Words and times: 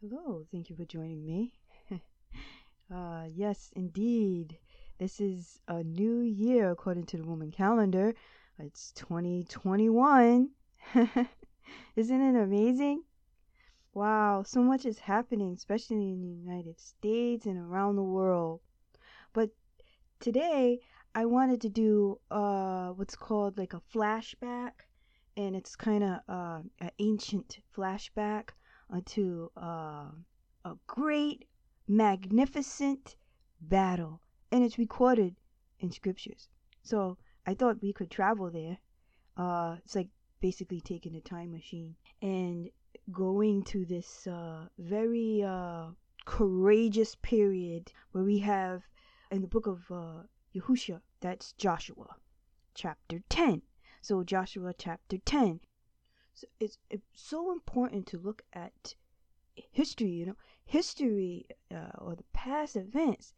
Hello, 0.00 0.46
thank 0.52 0.70
you 0.70 0.76
for 0.76 0.84
joining 0.84 1.26
me. 1.26 1.54
uh, 2.94 3.24
yes, 3.34 3.72
indeed. 3.74 4.56
This 4.96 5.20
is 5.20 5.58
a 5.66 5.82
new 5.82 6.20
year 6.20 6.70
according 6.70 7.06
to 7.06 7.16
the 7.16 7.24
Roman 7.24 7.50
calendar. 7.50 8.14
It's 8.60 8.92
2021. 8.92 10.50
Isn't 11.96 12.20
it 12.22 12.40
amazing? 12.40 13.02
Wow, 13.92 14.44
so 14.44 14.62
much 14.62 14.86
is 14.86 15.00
happening, 15.00 15.54
especially 15.54 16.12
in 16.12 16.22
the 16.22 16.48
United 16.48 16.78
States 16.78 17.46
and 17.46 17.58
around 17.58 17.96
the 17.96 18.02
world. 18.04 18.60
But 19.32 19.50
today, 20.20 20.78
I 21.12 21.24
wanted 21.24 21.60
to 21.62 21.68
do 21.68 22.20
uh, 22.30 22.90
what's 22.90 23.16
called 23.16 23.58
like 23.58 23.72
a 23.72 23.82
flashback, 23.92 24.74
and 25.36 25.56
it's 25.56 25.74
kind 25.74 26.04
of 26.04 26.20
uh, 26.28 26.60
an 26.78 26.92
ancient 27.00 27.58
flashback 27.76 28.50
unto 28.90 29.50
uh, 29.56 30.10
a 30.64 30.76
great, 30.86 31.46
magnificent 31.86 33.16
battle, 33.60 34.20
and 34.50 34.64
it's 34.64 34.78
recorded 34.78 35.36
in 35.80 35.90
scriptures. 35.90 36.48
So 36.82 37.18
I 37.46 37.54
thought 37.54 37.82
we 37.82 37.92
could 37.92 38.10
travel 38.10 38.50
there. 38.50 38.78
Uh, 39.36 39.76
it's 39.84 39.94
like 39.94 40.08
basically 40.40 40.80
taking 40.80 41.14
a 41.16 41.20
time 41.20 41.52
machine 41.52 41.94
and 42.22 42.70
going 43.12 43.62
to 43.64 43.84
this 43.84 44.26
uh, 44.26 44.66
very 44.78 45.42
uh, 45.42 45.88
courageous 46.24 47.14
period 47.16 47.92
where 48.12 48.24
we 48.24 48.38
have 48.38 48.82
in 49.30 49.40
the 49.40 49.48
book 49.48 49.66
of 49.66 49.90
uh, 49.90 50.22
that's 51.20 51.52
Joshua, 51.52 52.16
chapter 52.74 53.22
10. 53.28 53.62
So, 54.00 54.24
Joshua 54.24 54.74
chapter 54.76 55.18
10. 55.18 55.60
So 56.40 56.46
it's, 56.60 56.78
it's 56.88 57.02
so 57.14 57.50
important 57.50 58.06
to 58.08 58.18
look 58.18 58.42
at 58.52 58.94
history, 59.72 60.10
you 60.10 60.26
know. 60.26 60.36
History 60.64 61.46
uh, 61.74 61.90
or 61.98 62.14
the 62.14 62.22
past 62.32 62.76
events 62.76 63.34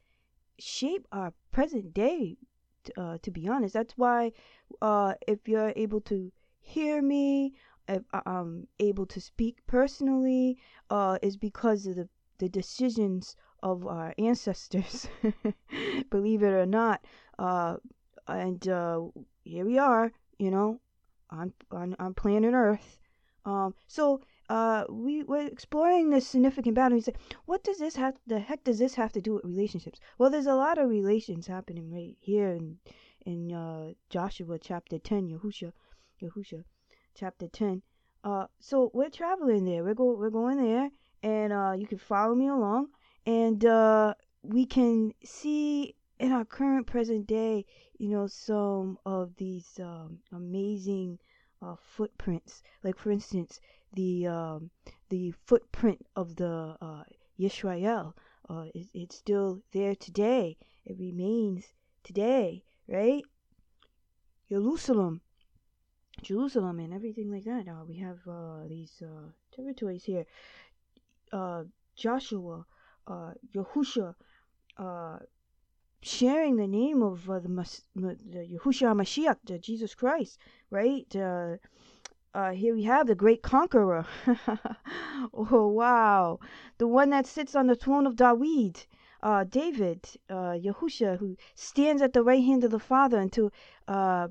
shape 0.59 1.07
our 1.11 1.33
present 1.51 1.95
day, 1.95 2.37
uh, 2.98 3.17
to 3.23 3.31
be 3.31 3.48
honest. 3.48 3.73
That's 3.73 3.97
why 3.97 4.33
uh, 4.83 5.15
if 5.27 5.48
you're 5.48 5.73
able 5.77 6.03
to 6.03 6.31
hear 6.61 7.01
me, 7.01 7.55
if 7.89 8.03
I'm 8.12 8.67
able 8.79 9.07
to 9.07 9.20
speak 9.20 9.64
personally, 9.67 10.59
uh, 10.91 11.19
is 11.23 11.39
because 11.39 11.87
of 11.87 11.97
the, 11.97 12.09
the 12.37 12.51
decisions 12.51 13.35
of 13.62 13.87
our 13.87 14.12
ancestors, 14.19 15.09
believe 16.11 16.42
it 16.42 16.53
or 16.53 16.67
not. 16.67 17.03
Uh, 17.39 17.77
and 18.29 18.69
uh, 18.69 19.01
here 19.42 19.64
we 19.64 19.79
are, 19.79 20.12
you 20.39 20.51
know, 20.51 20.81
on 21.31 21.53
on, 21.70 21.97
on 21.98 22.14
planet 22.14 22.55
Earth. 22.55 22.98
Um, 23.45 23.75
so 23.86 24.20
uh, 24.50 24.84
we 24.89 25.23
were 25.23 25.47
exploring 25.47 26.11
this 26.11 26.27
significant 26.27 26.77
said, 27.05 27.17
what 27.47 27.64
does 27.64 27.78
this 27.78 27.97
have? 27.97 28.14
The 28.27 28.41
heck 28.41 28.64
does 28.64 28.78
this 28.78 28.95
have 28.97 29.12
to 29.12 29.20
do 29.20 29.34
with 29.34 29.45
relationships? 29.45 30.01
Well, 30.19 30.31
there's 30.31 30.47
a 30.47 30.55
lot 30.55 30.78
of 30.78 30.91
relations 30.91 31.47
happening 31.47 31.91
right 31.92 32.17
here 32.20 32.51
in 32.51 32.78
in 33.25 33.53
uh, 33.53 33.92
Joshua 34.08 34.58
chapter 34.58 34.98
ten, 34.98 35.28
Yahusha, 35.28 35.73
Yahusha, 36.23 36.64
chapter 37.14 37.48
ten. 37.48 37.83
Uh, 38.25 38.47
so 38.58 38.91
we're 38.92 39.11
traveling 39.11 39.64
there. 39.64 39.83
We're 39.84 39.95
go 39.95 40.17
we're 40.17 40.31
going 40.31 40.62
there, 40.62 40.91
and 41.23 41.53
uh, 41.53 41.73
you 41.77 41.86
can 41.86 41.98
follow 41.98 42.34
me 42.34 42.48
along, 42.48 42.89
and 43.25 43.64
uh, 43.64 44.14
we 44.42 44.67
can 44.67 45.12
see 45.25 45.95
in 46.19 46.33
our 46.33 46.45
current 46.45 46.86
present 46.86 47.27
day, 47.27 47.64
you 48.01 48.09
know, 48.09 48.27
some 48.27 48.98
of 49.05 49.37
these 49.37 49.79
um, 49.79 50.20
amazing 50.33 51.19
uh, 51.61 51.75
footprints. 51.79 52.62
Like 52.83 52.97
for 52.98 53.11
instance, 53.11 53.61
the 53.92 54.27
um, 54.27 54.70
the 55.11 55.34
footprint 55.45 56.07
of 56.17 56.34
the 56.37 56.79
uh, 56.81 57.03
Yisrael. 57.39 58.15
Uh, 58.48 58.65
it, 58.75 58.87
it's 58.95 59.17
still 59.17 59.61
there 59.73 59.95
today. 59.95 60.57
It 60.87 60.97
remains 60.98 61.65
today, 62.03 62.65
right? 62.89 63.23
Jerusalem, 64.48 65.20
Jerusalem, 66.23 66.80
and 66.80 66.95
everything 66.95 67.30
like 67.30 67.45
that. 67.45 67.69
Uh, 67.69 67.85
we 67.86 67.98
have 67.98 68.19
uh, 68.27 68.67
these 68.67 69.03
uh, 69.03 69.29
territories 69.55 70.05
here. 70.05 70.24
Uh, 71.30 71.64
Joshua, 71.97 72.64
Yahusha, 73.55 74.14
uh, 74.79 75.19
sharing 76.02 76.56
the 76.56 76.66
name 76.66 77.02
of 77.02 77.28
uh, 77.28 77.38
the, 77.38 77.48
Mas- 77.48 77.84
the 77.94 78.58
Yahushua 78.58 78.94
Mashiach, 78.94 79.36
the 79.44 79.58
Jesus 79.58 79.94
Christ, 79.94 80.38
right? 80.70 81.14
Uh, 81.14 81.56
uh, 82.34 82.52
here 82.52 82.74
we 82.74 82.84
have 82.84 83.06
the 83.06 83.14
great 83.14 83.42
conqueror. 83.42 84.06
oh, 85.34 85.68
wow. 85.68 86.38
The 86.78 86.86
one 86.86 87.11
that 87.11 87.27
sits 87.27 87.55
on 87.55 87.66
the 87.66 87.74
throne 87.74 88.06
of 88.06 88.16
David, 88.16 88.86
uh, 89.22 89.44
David, 89.44 90.06
uh, 90.28 90.56
Yahusha, 90.56 91.18
who 91.18 91.36
stands 91.55 92.02
at 92.02 92.12
the 92.12 92.22
right 92.22 92.42
hand 92.42 92.64
of 92.64 92.70
the 92.70 92.78
Father 92.78 93.18
until 93.18 93.52
uh, 93.88 94.28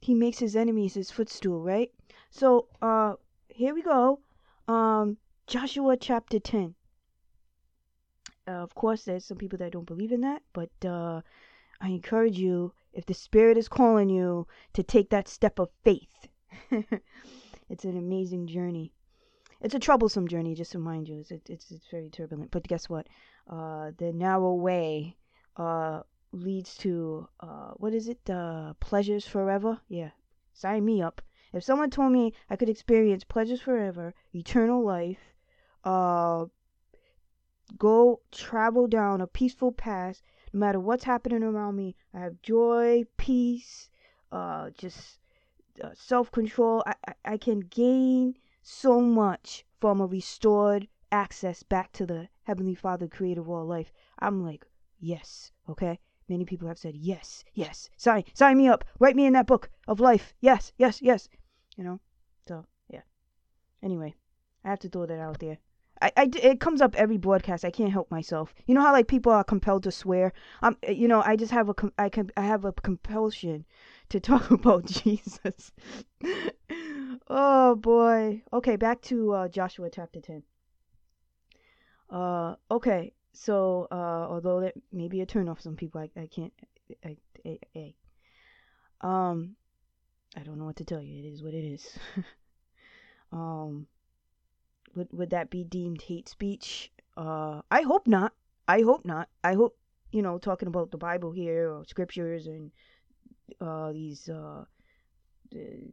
he 0.00 0.14
makes 0.14 0.38
his 0.38 0.56
enemies 0.56 0.94
his 0.94 1.10
footstool, 1.10 1.62
right? 1.62 1.90
So, 2.30 2.68
uh, 2.82 3.14
here 3.48 3.74
we 3.74 3.82
go. 3.82 4.20
Um, 4.68 5.16
Joshua 5.46 5.96
chapter 5.96 6.38
10. 6.38 6.75
Uh, 8.48 8.62
of 8.62 8.74
course, 8.74 9.04
there's 9.04 9.24
some 9.24 9.38
people 9.38 9.58
that 9.58 9.72
don't 9.72 9.86
believe 9.86 10.12
in 10.12 10.20
that, 10.20 10.42
but 10.52 10.70
uh, 10.84 11.20
I 11.80 11.88
encourage 11.88 12.38
you, 12.38 12.72
if 12.92 13.04
the 13.06 13.14
Spirit 13.14 13.58
is 13.58 13.68
calling 13.68 14.08
you, 14.08 14.46
to 14.74 14.82
take 14.82 15.10
that 15.10 15.28
step 15.28 15.58
of 15.58 15.70
faith. 15.82 16.28
it's 16.70 17.84
an 17.84 17.96
amazing 17.98 18.46
journey. 18.46 18.92
It's 19.60 19.74
a 19.74 19.80
troublesome 19.80 20.28
journey, 20.28 20.54
just 20.54 20.72
to 20.72 20.78
remind 20.78 21.08
you. 21.08 21.18
It's, 21.18 21.32
it's, 21.48 21.70
it's 21.70 21.88
very 21.90 22.08
turbulent. 22.10 22.50
But 22.50 22.68
guess 22.68 22.88
what? 22.88 23.08
Uh, 23.48 23.90
the 23.98 24.12
narrow 24.12 24.54
way 24.54 25.16
uh, 25.56 26.02
leads 26.32 26.76
to, 26.78 27.28
uh, 27.40 27.72
what 27.76 27.94
is 27.94 28.08
it? 28.08 28.30
Uh, 28.30 28.74
pleasures 28.80 29.26
forever? 29.26 29.80
Yeah. 29.88 30.10
Sign 30.52 30.84
me 30.84 31.02
up. 31.02 31.22
If 31.52 31.64
someone 31.64 31.90
told 31.90 32.12
me 32.12 32.34
I 32.50 32.56
could 32.56 32.68
experience 32.68 33.24
pleasures 33.24 33.60
forever, 33.60 34.14
eternal 34.34 34.84
life, 34.84 35.34
uh, 35.84 36.46
go 37.78 38.20
travel 38.30 38.86
down 38.86 39.20
a 39.20 39.26
peaceful 39.26 39.72
path 39.72 40.22
no 40.52 40.60
matter 40.60 40.80
what's 40.80 41.04
happening 41.04 41.42
around 41.42 41.76
me. 41.76 41.96
I 42.14 42.20
have 42.20 42.40
joy 42.42 43.04
peace 43.16 43.90
uh 44.32 44.70
just 44.70 45.18
uh, 45.82 45.90
self-control. 45.94 46.82
I, 46.86 46.94
I 47.06 47.14
i 47.32 47.36
can 47.36 47.60
gain 47.60 48.34
so 48.62 49.00
much 49.00 49.64
from 49.80 50.00
a 50.00 50.06
restored 50.06 50.88
access 51.12 51.62
back 51.62 51.92
to 51.92 52.06
the 52.06 52.28
heavenly 52.44 52.74
father 52.74 53.08
creator 53.08 53.40
of 53.40 53.48
all 53.50 53.66
life. 53.66 53.92
I'm 54.18 54.44
like 54.44 54.64
yes 55.00 55.52
okay? 55.68 55.98
Many 56.28 56.44
people 56.44 56.68
have 56.68 56.78
said 56.78 56.96
yes 56.96 57.44
yes. 57.54 57.90
Sign 57.96 58.24
sign 58.34 58.56
me 58.56 58.68
up. 58.68 58.84
Write 58.98 59.16
me 59.16 59.26
in 59.26 59.32
that 59.34 59.46
book 59.46 59.70
of 59.88 60.00
life. 60.00 60.34
Yes 60.40 60.72
yes 60.78 61.02
yes. 61.02 61.28
You 61.76 61.84
know? 61.84 62.00
So 62.46 62.64
yeah. 62.88 63.02
Anyway 63.82 64.14
i 64.66 64.70
have 64.70 64.80
to 64.80 64.88
throw 64.88 65.06
that 65.06 65.20
out 65.20 65.38
there 65.38 65.58
I, 66.02 66.12
I, 66.16 66.30
it 66.42 66.60
comes 66.60 66.80
up 66.80 66.94
every 66.96 67.16
broadcast. 67.16 67.64
I 67.64 67.70
can't 67.70 67.92
help 67.92 68.10
myself. 68.10 68.54
You 68.66 68.74
know 68.74 68.82
how 68.82 68.92
like 68.92 69.08
people 69.08 69.32
are 69.32 69.44
compelled 69.44 69.84
to 69.84 69.90
swear. 69.90 70.32
Um, 70.62 70.76
you 70.88 71.08
know, 71.08 71.22
I 71.22 71.36
just 71.36 71.52
have 71.52 71.68
a 71.68 71.74
I 71.98 72.08
can 72.08 72.30
I 72.36 72.42
have 72.42 72.64
a 72.64 72.72
compulsion 72.72 73.64
to 74.10 74.20
talk 74.30 74.50
about 74.50 74.84
Jesus. 74.86 75.72
oh 77.28 77.76
boy. 77.76 78.42
Okay, 78.52 78.76
back 78.76 79.00
to 79.02 79.32
uh, 79.32 79.48
Joshua 79.48 79.88
chapter 79.90 80.20
ten. 80.20 80.42
Uh, 82.10 82.56
okay. 82.70 83.12
So, 83.32 83.86
uh, 83.90 84.26
although 84.30 84.60
that 84.60 84.74
may 84.92 85.08
be 85.08 85.20
a 85.20 85.26
turn 85.26 85.48
off 85.48 85.60
some 85.60 85.76
people, 85.76 86.00
I, 86.00 86.20
I 86.20 86.26
can't. 86.26 86.52
I, 87.04 87.16
I, 87.44 87.58
I, 87.74 87.94
um, 89.02 89.56
I 90.34 90.40
don't 90.40 90.58
know 90.58 90.64
what 90.64 90.76
to 90.76 90.84
tell 90.84 91.02
you. 91.02 91.18
It 91.22 91.26
is 91.26 91.42
what 91.42 91.52
it 91.54 91.64
is. 91.64 91.98
um 93.32 93.86
would 94.96 95.12
would 95.12 95.30
that 95.30 95.50
be 95.50 95.64
deemed 95.64 96.02
hate 96.02 96.28
speech? 96.28 96.90
Uh, 97.16 97.62
I 97.70 97.82
hope 97.82 98.06
not. 98.06 98.32
I 98.66 98.82
hope 98.82 99.04
not. 99.04 99.28
I 99.44 99.54
hope 99.54 99.76
you 100.10 100.22
know 100.22 100.38
talking 100.38 100.68
about 100.68 100.90
the 100.90 100.98
Bible 100.98 101.32
here 101.32 101.70
or 101.70 101.84
scriptures 101.84 102.46
and 102.46 102.72
uh, 103.60 103.92
these 103.92 104.28
uh, 104.28 104.64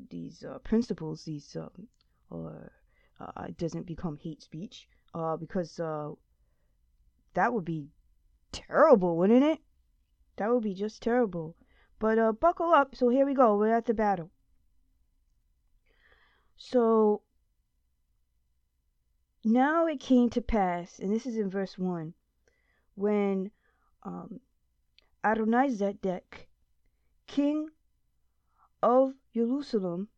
these 0.09 0.43
uh, 0.43 0.59
principles, 0.59 1.23
these 1.25 1.55
um, 1.55 1.87
or 2.29 2.71
uh, 3.19 3.43
it 3.49 3.57
doesn't 3.57 3.85
become 3.85 4.17
hate 4.17 4.41
speech. 4.41 4.87
Uh, 5.13 5.37
because 5.37 5.79
uh, 5.79 6.09
that 7.35 7.53
would 7.53 7.65
be 7.65 7.87
terrible, 8.51 9.15
wouldn't 9.15 9.43
it? 9.43 9.59
That 10.37 10.51
would 10.51 10.63
be 10.63 10.73
just 10.73 11.03
terrible. 11.03 11.55
But 11.99 12.17
uh, 12.17 12.31
buckle 12.31 12.73
up. 12.73 12.95
So 12.95 13.09
here 13.09 13.25
we 13.25 13.35
go. 13.35 13.55
We're 13.55 13.75
at 13.75 13.85
the 13.85 13.93
battle. 13.93 14.31
So 16.57 17.21
now 19.43 19.87
it 19.87 19.99
came 19.99 20.29
to 20.31 20.41
pass, 20.41 20.99
and 20.99 21.13
this 21.13 21.25
is 21.25 21.37
in 21.37 21.49
verse 21.49 21.77
1, 21.77 22.13
when 22.95 23.51
um, 24.03 24.39
Adonizedek, 25.23 26.47
king 27.27 27.69
of 28.81 29.13
Jerusalem, 29.33 30.09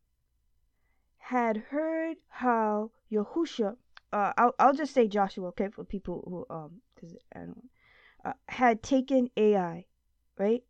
had 1.18 1.58
heard 1.58 2.18
how 2.30 2.92
Yahusha 3.12 3.78
uh, 4.16 4.32
I'll 4.38 4.56
I'll 4.60 4.74
just 4.74 4.94
say 4.94 5.08
Joshua, 5.10 5.50
okay, 5.50 5.68
for 5.68 5.84
people 5.84 6.24
who 6.26 6.56
um, 6.56 6.82
because 6.94 7.16
I 7.36 7.40
don't 7.40 7.70
uh, 8.24 8.34
had 8.48 8.82
taken 8.82 9.30
Ai, 9.36 9.86
right? 10.38 10.64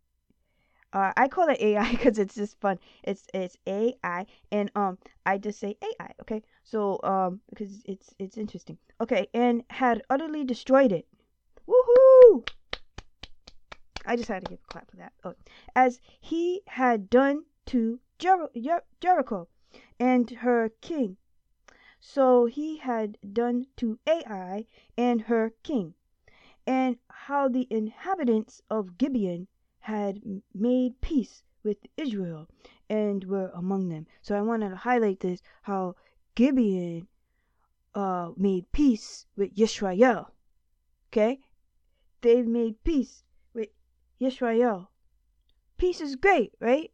Uh, 0.95 1.11
I 1.17 1.27
call 1.27 1.49
it 1.49 1.59
AI 1.59 1.91
because 1.91 2.17
it's 2.23 2.35
just 2.35 2.57
fun. 2.61 2.79
It's 3.03 3.27
it's 3.33 3.57
AI, 3.67 4.25
and 4.49 4.71
um, 4.75 4.97
I 5.25 5.37
just 5.37 5.59
say 5.59 5.75
AI, 5.83 6.11
okay? 6.21 6.41
So 6.63 7.01
um, 7.03 7.41
because 7.49 7.83
it's 7.83 8.15
it's 8.17 8.37
interesting, 8.37 8.77
okay, 9.01 9.27
and 9.33 9.65
had 9.69 10.03
utterly 10.09 10.45
destroyed 10.45 10.93
it. 10.93 11.05
Woohoo! 11.67 12.45
I 14.05 14.15
just 14.15 14.29
had 14.29 14.41
to 14.43 14.47
give 14.47 14.59
a 14.63 14.71
clap 14.71 14.89
for 14.89 14.95
that. 14.95 15.11
Oh, 15.25 15.35
as 15.75 15.99
he 16.21 16.61
had 16.65 17.09
done 17.09 17.43
to 17.65 17.99
Jer- 18.17 18.51
Jer- 18.57 18.85
Jericho 19.01 19.49
and 19.99 20.29
her 20.29 20.69
king, 20.79 21.17
so 21.99 22.45
he 22.45 22.77
had 22.77 23.17
done 23.33 23.67
to 23.75 23.99
Ai 24.07 24.65
and 24.97 25.23
her 25.23 25.51
king, 25.61 25.95
and 26.65 26.95
how 27.09 27.49
the 27.49 27.67
inhabitants 27.69 28.61
of 28.69 28.97
Gibeon 28.97 29.49
had 29.85 30.19
made 30.55 30.99
peace 30.99 31.43
with 31.63 31.77
Israel 31.95 32.47
and 32.89 33.23
were 33.25 33.51
among 33.53 33.89
them. 33.89 34.07
So 34.19 34.35
I 34.35 34.41
wanted 34.41 34.69
to 34.69 34.75
highlight 34.75 35.19
this 35.19 35.43
how 35.61 35.95
Gibeon 36.33 37.07
uh, 37.93 38.31
made 38.35 38.71
peace 38.71 39.27
with 39.35 39.53
Yisrael. 39.55 40.31
Okay? 41.09 41.39
They've 42.21 42.47
made 42.47 42.83
peace 42.83 43.25
with 43.53 43.69
Yisrael. 44.19 44.87
Peace 45.77 46.01
is 46.01 46.15
great, 46.15 46.53
right? 46.59 46.91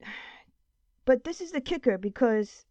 But 1.04 1.24
this 1.24 1.42
is 1.42 1.52
the 1.52 1.60
kicker 1.60 1.98
because 1.98 2.64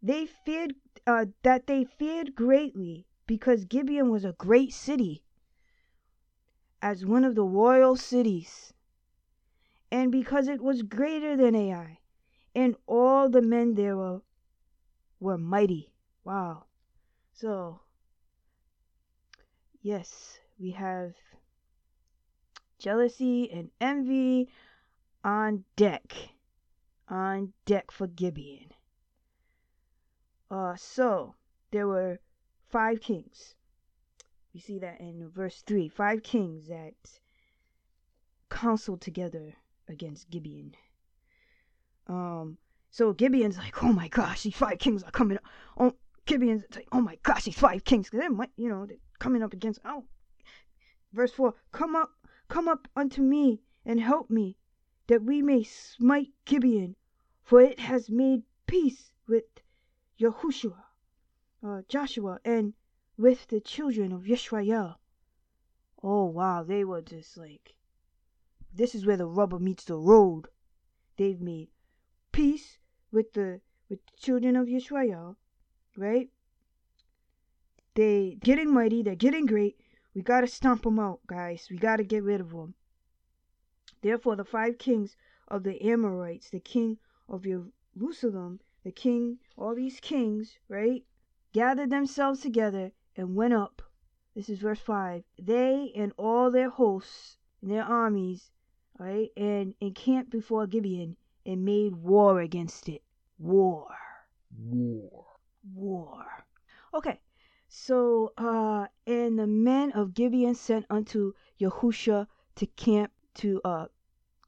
they 0.00 0.26
feared 0.26 0.76
uh, 1.08 1.26
that 1.42 1.66
they 1.66 1.84
feared 1.84 2.36
greatly 2.36 3.04
because 3.26 3.64
Gibeon 3.64 4.10
was 4.10 4.24
a 4.24 4.38
great 4.38 4.72
city 4.72 5.24
as 6.80 7.04
one 7.04 7.24
of 7.24 7.34
the 7.34 7.44
royal 7.44 7.96
cities. 7.96 8.72
And 9.90 10.12
because 10.12 10.48
it 10.48 10.60
was 10.60 10.82
greater 10.82 11.36
than 11.36 11.54
Ai 11.54 11.98
and 12.54 12.76
all 12.86 13.28
the 13.28 13.42
men 13.42 13.74
there 13.74 13.96
were 13.96 14.20
were 15.20 15.38
mighty. 15.38 15.92
Wow. 16.24 16.64
So 17.32 17.80
yes 19.80 20.38
we 20.58 20.72
have 20.72 21.14
jealousy 22.78 23.50
and 23.50 23.70
envy 23.80 24.48
on 25.24 25.64
deck 25.76 26.12
on 27.08 27.52
deck 27.64 27.90
for 27.90 28.06
Gibeon. 28.06 28.72
Uh, 30.50 30.76
so 30.76 31.34
there 31.70 31.86
were 31.86 32.20
five 32.68 33.00
kings. 33.00 33.54
We 34.58 34.62
see 34.62 34.80
that 34.80 34.98
in 34.98 35.30
verse 35.30 35.62
3 35.68 35.86
five 35.86 36.24
kings 36.24 36.66
that 36.66 36.94
counseled 38.50 39.00
together 39.00 39.54
against 39.86 40.30
Gibeon. 40.30 40.74
Um, 42.08 42.58
so 42.90 43.12
Gibeon's 43.12 43.56
like, 43.56 43.84
oh 43.84 43.92
my 43.92 44.08
gosh, 44.08 44.42
these 44.42 44.56
five 44.56 44.80
kings 44.80 45.04
are 45.04 45.12
coming 45.12 45.36
up. 45.36 45.44
Oh, 45.78 45.94
Gibeon's 46.26 46.64
like, 46.74 46.88
oh 46.90 47.00
my 47.00 47.20
gosh, 47.22 47.44
these 47.44 47.56
five 47.56 47.84
kings, 47.84 48.10
because 48.10 48.18
they 48.18 48.28
might, 48.28 48.50
you 48.56 48.68
know, 48.68 48.84
they're 48.84 48.96
coming 49.20 49.44
up 49.44 49.52
against. 49.52 49.78
Oh, 49.84 50.02
verse 51.12 51.30
four, 51.30 51.54
come 51.70 51.94
up, 51.94 52.10
come 52.48 52.66
up 52.66 52.88
unto 52.96 53.22
me 53.22 53.62
and 53.86 54.00
help 54.00 54.28
me, 54.28 54.56
that 55.06 55.22
we 55.22 55.40
may 55.40 55.62
smite 55.62 56.30
Gibeon, 56.46 56.96
for 57.44 57.60
it 57.60 57.78
has 57.78 58.10
made 58.10 58.42
peace 58.66 59.12
with 59.28 59.44
Yahushua, 60.18 60.82
uh, 61.64 61.82
Joshua, 61.88 62.40
and 62.44 62.74
with 63.18 63.48
the 63.48 63.60
children 63.60 64.12
of 64.12 64.22
Yisrael. 64.22 64.94
Oh 66.04 66.26
wow, 66.26 66.62
they 66.62 66.84
were 66.84 67.02
just 67.02 67.36
like, 67.36 67.74
this 68.72 68.94
is 68.94 69.04
where 69.04 69.16
the 69.16 69.26
rubber 69.26 69.58
meets 69.58 69.84
the 69.84 69.96
road. 69.96 70.46
They've 71.16 71.40
made 71.40 71.68
peace 72.30 72.78
with 73.10 73.32
the 73.32 73.60
with 73.88 74.06
the 74.06 74.12
children 74.16 74.54
of 74.54 74.68
Yisrael, 74.68 75.34
right? 75.96 76.30
They 77.94 78.38
getting 78.40 78.72
mighty, 78.72 79.02
they're 79.02 79.16
getting 79.16 79.46
great. 79.46 79.80
We 80.14 80.22
gotta 80.22 80.46
stomp 80.46 80.82
them 80.82 81.00
out, 81.00 81.26
guys. 81.26 81.66
We 81.68 81.76
gotta 81.76 82.04
get 82.04 82.22
rid 82.22 82.40
of 82.40 82.50
them. 82.50 82.74
Therefore, 84.00 84.36
the 84.36 84.44
five 84.44 84.78
kings 84.78 85.16
of 85.48 85.64
the 85.64 85.82
Amorites, 85.82 86.50
the 86.50 86.60
king 86.60 86.98
of 87.28 87.44
Jerusalem, 87.96 88.60
the 88.84 88.92
king, 88.92 89.38
all 89.56 89.74
these 89.74 89.98
kings, 89.98 90.56
right, 90.68 91.04
gathered 91.52 91.90
themselves 91.90 92.40
together 92.40 92.92
and 93.18 93.34
went 93.34 93.52
up. 93.52 93.82
This 94.34 94.48
is 94.48 94.60
verse 94.60 94.78
5. 94.78 95.24
They 95.38 95.92
and 95.96 96.12
all 96.16 96.50
their 96.50 96.70
hosts 96.70 97.36
and 97.60 97.70
their 97.70 97.82
armies, 97.82 98.52
right, 98.98 99.30
and 99.36 99.74
encamped 99.80 100.30
before 100.30 100.68
Gibeon 100.68 101.16
and 101.44 101.64
made 101.64 101.96
war 101.96 102.40
against 102.40 102.88
it. 102.88 103.02
War. 103.38 103.88
War. 104.56 105.26
War. 105.74 106.24
Okay. 106.94 107.20
So, 107.66 108.32
uh, 108.38 108.86
and 109.06 109.38
the 109.38 109.46
men 109.46 109.92
of 109.92 110.14
Gibeon 110.14 110.54
sent 110.54 110.86
unto 110.88 111.32
Yahusha 111.60 112.28
to 112.54 112.66
camp 112.66 113.12
to 113.34 113.60
uh, 113.64 113.86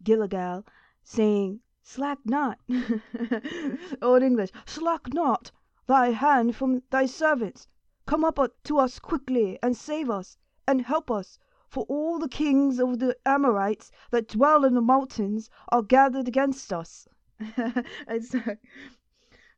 Gilgal, 0.02 0.64
saying, 1.02 1.60
Slack 1.82 2.18
not, 2.24 2.60
Old 4.02 4.22
English, 4.22 4.50
slack 4.64 5.12
not 5.12 5.50
thy 5.86 6.10
hand 6.10 6.54
from 6.54 6.82
thy 6.90 7.06
servants. 7.06 7.66
Come 8.10 8.24
up 8.24 8.40
to 8.64 8.78
us 8.78 8.98
quickly, 8.98 9.56
and 9.62 9.76
save 9.76 10.10
us, 10.10 10.36
and 10.66 10.82
help 10.82 11.12
us, 11.12 11.38
for 11.68 11.84
all 11.84 12.18
the 12.18 12.28
kings 12.28 12.80
of 12.80 12.98
the 12.98 13.16
Amorites 13.24 13.92
that 14.10 14.26
dwell 14.26 14.64
in 14.64 14.74
the 14.74 14.80
mountains 14.80 15.48
are 15.68 15.84
gathered 15.84 16.26
against 16.26 16.72
us. 16.72 17.06
it's, 17.38 18.34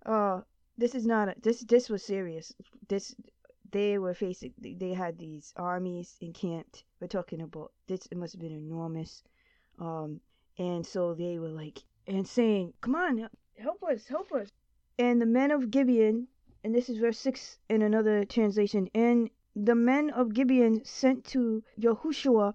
uh, 0.05 0.43
this 0.77 0.95
is 0.95 1.07
not 1.07 1.31
a, 1.31 1.35
this 1.41 1.61
this 1.61 1.89
was 1.89 2.05
serious. 2.05 2.53
This 2.89 3.15
they 3.71 3.97
were 3.97 4.13
facing 4.13 4.53
they 4.59 4.93
had 4.93 5.17
these 5.17 5.55
armies 5.57 6.19
encamped. 6.21 6.85
We're 7.01 7.07
talking 7.07 7.41
about 7.41 7.73
this 7.87 8.07
it 8.11 8.19
must 8.19 8.35
have 8.35 8.43
been 8.43 8.53
enormous. 8.53 9.23
Um 9.79 10.21
and 10.59 10.85
so 10.85 11.15
they 11.15 11.39
were 11.39 11.49
like 11.49 11.85
and 12.07 12.29
saying, 12.29 12.75
Come 12.83 12.97
on, 12.97 13.31
help 13.57 13.83
us, 13.83 14.09
help 14.09 14.31
us. 14.33 14.53
And 14.99 15.23
the 15.23 15.33
men 15.41 15.51
of 15.51 15.71
Gibeon, 15.71 16.29
and 16.65 16.75
this 16.75 16.89
is 16.89 16.99
verse 16.99 17.19
6 17.19 17.59
in 17.69 17.83
another 17.83 18.25
translation, 18.25 18.89
and 18.95 19.31
the 19.57 19.75
men 19.75 20.11
of 20.11 20.33
Gibeon 20.33 20.85
sent 20.85 21.25
to 21.27 21.65
Yahushua 21.79 22.55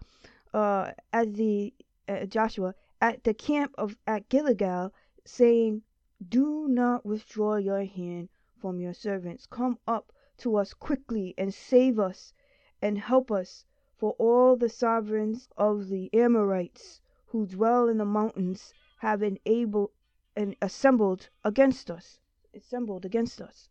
uh, 0.53 0.91
at 1.11 1.33
the 1.33 1.73
uh, 2.07 2.25
Joshua 2.25 2.73
at 3.01 3.23
the 3.23 3.33
camp 3.33 3.75
of 3.77 3.97
at 4.07 4.29
Gilgal, 4.29 4.93
saying, 5.25 5.83
Do 6.27 6.67
not 6.67 7.05
withdraw 7.05 7.57
your 7.57 7.83
hand 7.83 8.29
from 8.55 8.79
your 8.79 8.93
servants. 8.93 9.45
Come 9.45 9.77
up 9.87 10.11
to 10.37 10.55
us 10.55 10.73
quickly 10.73 11.35
and 11.37 11.53
save 11.53 11.99
us 11.99 12.33
and 12.81 12.97
help 12.97 13.29
us, 13.29 13.65
for 13.97 14.13
all 14.13 14.55
the 14.55 14.69
sovereigns 14.69 15.49
of 15.57 15.89
the 15.89 16.09
Amorites 16.13 17.01
who 17.27 17.45
dwell 17.45 17.87
in 17.89 17.97
the 17.97 18.05
mountains 18.05 18.73
have 18.99 19.21
enabled 19.21 19.91
and 20.35 20.55
assembled 20.61 21.29
against 21.43 21.91
us. 21.91 22.19
Assembled 22.53 23.05
against 23.05 23.41
us. 23.41 23.69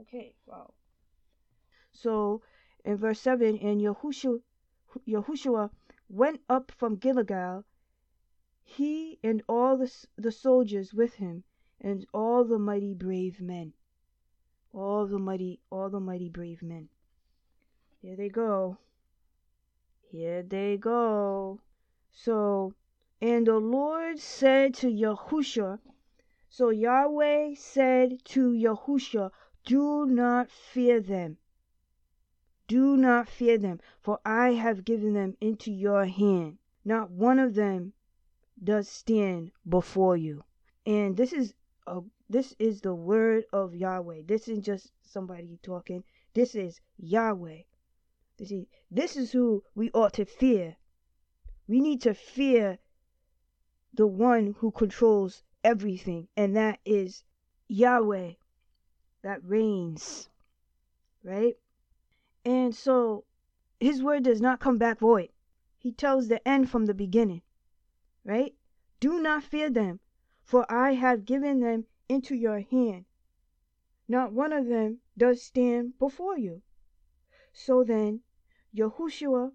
Okay, 0.00 0.34
wow. 0.46 0.72
So 1.92 2.42
in 2.84 2.96
verse 2.96 3.20
7, 3.20 3.58
and 3.58 3.80
Yahushua, 3.80 4.40
Yahushua 5.06 5.70
went 6.08 6.40
up 6.48 6.72
from 6.72 6.96
Gilgal, 6.96 7.64
he 8.62 9.18
and 9.22 9.42
all 9.48 9.76
the, 9.76 9.92
the 10.16 10.32
soldiers 10.32 10.92
with 10.92 11.14
him, 11.14 11.44
and 11.80 12.06
all 12.12 12.44
the 12.44 12.58
mighty 12.58 12.94
brave 12.94 13.40
men. 13.40 13.72
All 14.72 15.06
the 15.06 15.18
mighty, 15.18 15.60
all 15.70 15.88
the 15.90 16.00
mighty 16.00 16.28
brave 16.28 16.62
men. 16.62 16.88
Here 18.00 18.16
they 18.16 18.28
go. 18.28 18.78
Here 20.10 20.42
they 20.42 20.76
go. 20.76 21.60
So 22.10 22.74
and 23.20 23.46
the 23.46 23.58
Lord 23.58 24.18
said 24.18 24.74
to 24.74 24.88
Yahushua, 24.88 25.78
so 26.50 26.68
Yahweh 26.68 27.54
said 27.54 28.22
to 28.26 28.52
Yahushua, 28.52 29.30
Do 29.64 30.06
not 30.06 30.50
fear 30.50 31.00
them. 31.00 31.38
Do 32.66 32.96
not 32.96 33.28
fear 33.28 33.58
them, 33.58 33.80
for 34.00 34.20
I 34.24 34.52
have 34.52 34.84
given 34.84 35.14
them 35.14 35.36
into 35.40 35.72
your 35.72 36.04
hand. 36.06 36.58
Not 36.84 37.10
one 37.10 37.38
of 37.38 37.54
them 37.54 37.92
does 38.62 38.88
stand 38.88 39.52
before 39.68 40.16
you. 40.16 40.44
And 40.86 41.16
this 41.16 41.32
is 41.32 41.54
a 41.86 42.02
this 42.28 42.54
is 42.58 42.80
the 42.80 42.94
word 42.94 43.44
of 43.52 43.74
Yahweh. 43.74 44.22
This 44.26 44.48
isn't 44.48 44.64
just 44.64 44.92
somebody 45.02 45.58
talking. 45.62 46.04
This 46.32 46.54
is 46.54 46.80
Yahweh. 46.96 47.62
This 48.38 48.50
is, 48.50 48.66
this 48.90 49.16
is 49.16 49.30
who 49.32 49.62
we 49.74 49.90
ought 49.92 50.14
to 50.14 50.24
fear. 50.24 50.76
We 51.68 51.80
need 51.80 52.00
to 52.02 52.14
fear 52.14 52.78
the 53.92 54.06
one 54.06 54.54
who 54.58 54.70
controls 54.70 55.42
everything, 55.62 56.28
and 56.36 56.56
that 56.56 56.80
is 56.84 57.22
Yahweh. 57.68 58.32
That 59.24 59.42
reigns, 59.42 60.28
right? 61.22 61.56
And 62.44 62.74
so 62.74 63.24
his 63.80 64.02
word 64.02 64.22
does 64.22 64.40
not 64.40 64.60
come 64.60 64.76
back 64.76 64.98
void. 64.98 65.30
He 65.78 65.92
tells 65.92 66.28
the 66.28 66.46
end 66.46 66.70
from 66.70 66.84
the 66.84 66.92
beginning, 66.92 67.40
right? 68.22 68.54
Do 69.00 69.20
not 69.20 69.42
fear 69.42 69.70
them, 69.70 70.00
for 70.44 70.70
I 70.70 70.92
have 70.92 71.24
given 71.24 71.60
them 71.60 71.86
into 72.06 72.34
your 72.34 72.60
hand. 72.60 73.06
Not 74.06 74.32
one 74.32 74.52
of 74.52 74.66
them 74.66 74.98
does 75.16 75.42
stand 75.42 75.98
before 75.98 76.38
you. 76.38 76.60
So 77.52 77.82
then 77.82 78.20
Yahushua, 78.76 79.52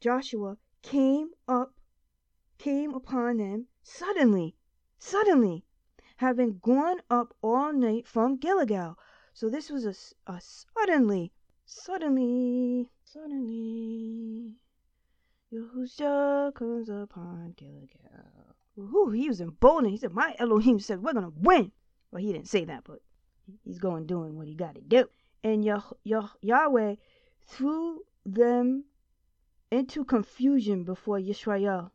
Joshua, 0.00 0.58
came 0.82 1.30
up, 1.48 1.74
came 2.56 2.94
upon 2.94 3.38
them 3.38 3.66
suddenly, 3.82 4.54
suddenly, 4.96 5.64
having 6.18 6.60
gone 6.62 7.00
up 7.10 7.34
all 7.42 7.72
night 7.72 8.06
from 8.06 8.36
Gilgal. 8.36 8.96
So 9.38 9.48
this 9.48 9.70
was 9.70 9.86
a, 9.86 9.94
a 10.32 10.40
suddenly, 10.40 11.30
suddenly, 11.64 12.88
suddenly. 13.04 14.56
Yahushua 15.52 16.52
comes 16.56 16.88
upon 16.88 17.54
Gilgal. 17.56 18.56
Ooh, 18.76 19.10
he 19.10 19.28
was 19.28 19.40
emboldened. 19.40 19.92
He 19.92 19.96
said, 19.96 20.10
My 20.10 20.34
Elohim 20.40 20.80
said, 20.80 21.04
We're 21.04 21.12
going 21.12 21.30
to 21.30 21.38
win. 21.38 21.70
Well, 22.10 22.20
he 22.20 22.32
didn't 22.32 22.48
say 22.48 22.64
that, 22.64 22.82
but 22.82 22.98
he's 23.62 23.78
going 23.78 24.06
doing 24.06 24.36
what 24.36 24.48
he 24.48 24.56
got 24.56 24.74
to 24.74 24.80
do. 24.80 25.08
And 25.44 25.64
Yah- 25.64 25.94
Yah- 26.02 26.34
Yahweh 26.42 26.96
threw 27.46 28.02
them 28.26 28.86
into 29.70 30.04
confusion 30.04 30.82
before 30.82 31.20
Yisrael. 31.20 31.92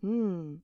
Hmm. 0.00 0.56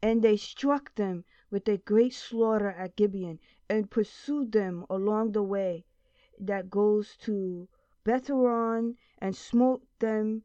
And 0.00 0.22
they 0.22 0.36
struck 0.36 0.94
them 0.94 1.24
with 1.50 1.66
a 1.66 1.78
great 1.78 2.14
slaughter 2.14 2.70
at 2.70 2.94
Gibeon 2.94 3.40
and 3.68 3.90
pursued 3.90 4.52
them 4.52 4.86
along 4.88 5.32
the 5.32 5.42
way 5.42 5.84
that 6.38 6.70
goes 6.70 7.16
to 7.16 7.68
Betharon 8.04 8.94
and 9.18 9.34
smote 9.34 9.82
them. 9.98 10.44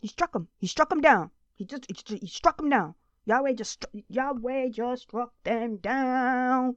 He 0.00 0.08
struck 0.08 0.32
them. 0.32 0.48
He 0.58 0.66
struck 0.66 0.88
them 0.88 1.00
down. 1.00 1.30
He 1.54 1.64
just 1.64 1.86
he, 1.88 2.26
struck 2.26 2.56
them 2.56 2.70
down. 2.70 2.94
Yahweh 3.24 3.52
just 3.52 3.84
Yahweh 4.08 4.68
just 4.70 5.02
struck 5.02 5.32
them 5.44 5.76
down. 5.76 6.76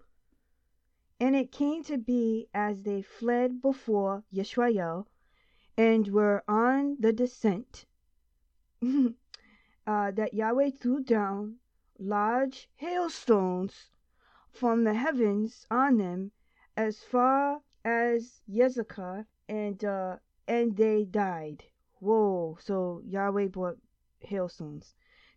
And 1.19 1.35
it 1.35 1.51
came 1.51 1.83
to 1.83 1.97
be 1.97 2.47
as 2.53 2.83
they 2.83 3.01
fled 3.01 3.61
before 3.61 4.23
Yisrael 4.33 5.05
and 5.77 6.07
were 6.07 6.43
on 6.47 6.97
the 7.00 7.13
descent 7.13 7.85
uh, 8.83 10.11
that 10.11 10.33
Yahweh 10.33 10.71
threw 10.71 11.01
down 11.03 11.57
large 11.97 12.69
hailstones 12.75 13.91
from 14.51 14.84
the 14.84 14.93
heavens 14.93 15.65
on 15.72 15.98
them 15.98 16.31
as 16.75 17.03
far 17.03 17.62
as 17.86 18.41
Yezekah, 18.50 19.25
and 19.48 19.84
uh, 19.84 20.17
and 20.48 20.75
they 20.75 21.05
died. 21.05 21.63
Whoa! 22.00 22.58
So 22.60 23.01
Yahweh 23.05 23.48
brought 23.48 23.79
hailstones. 24.20 24.93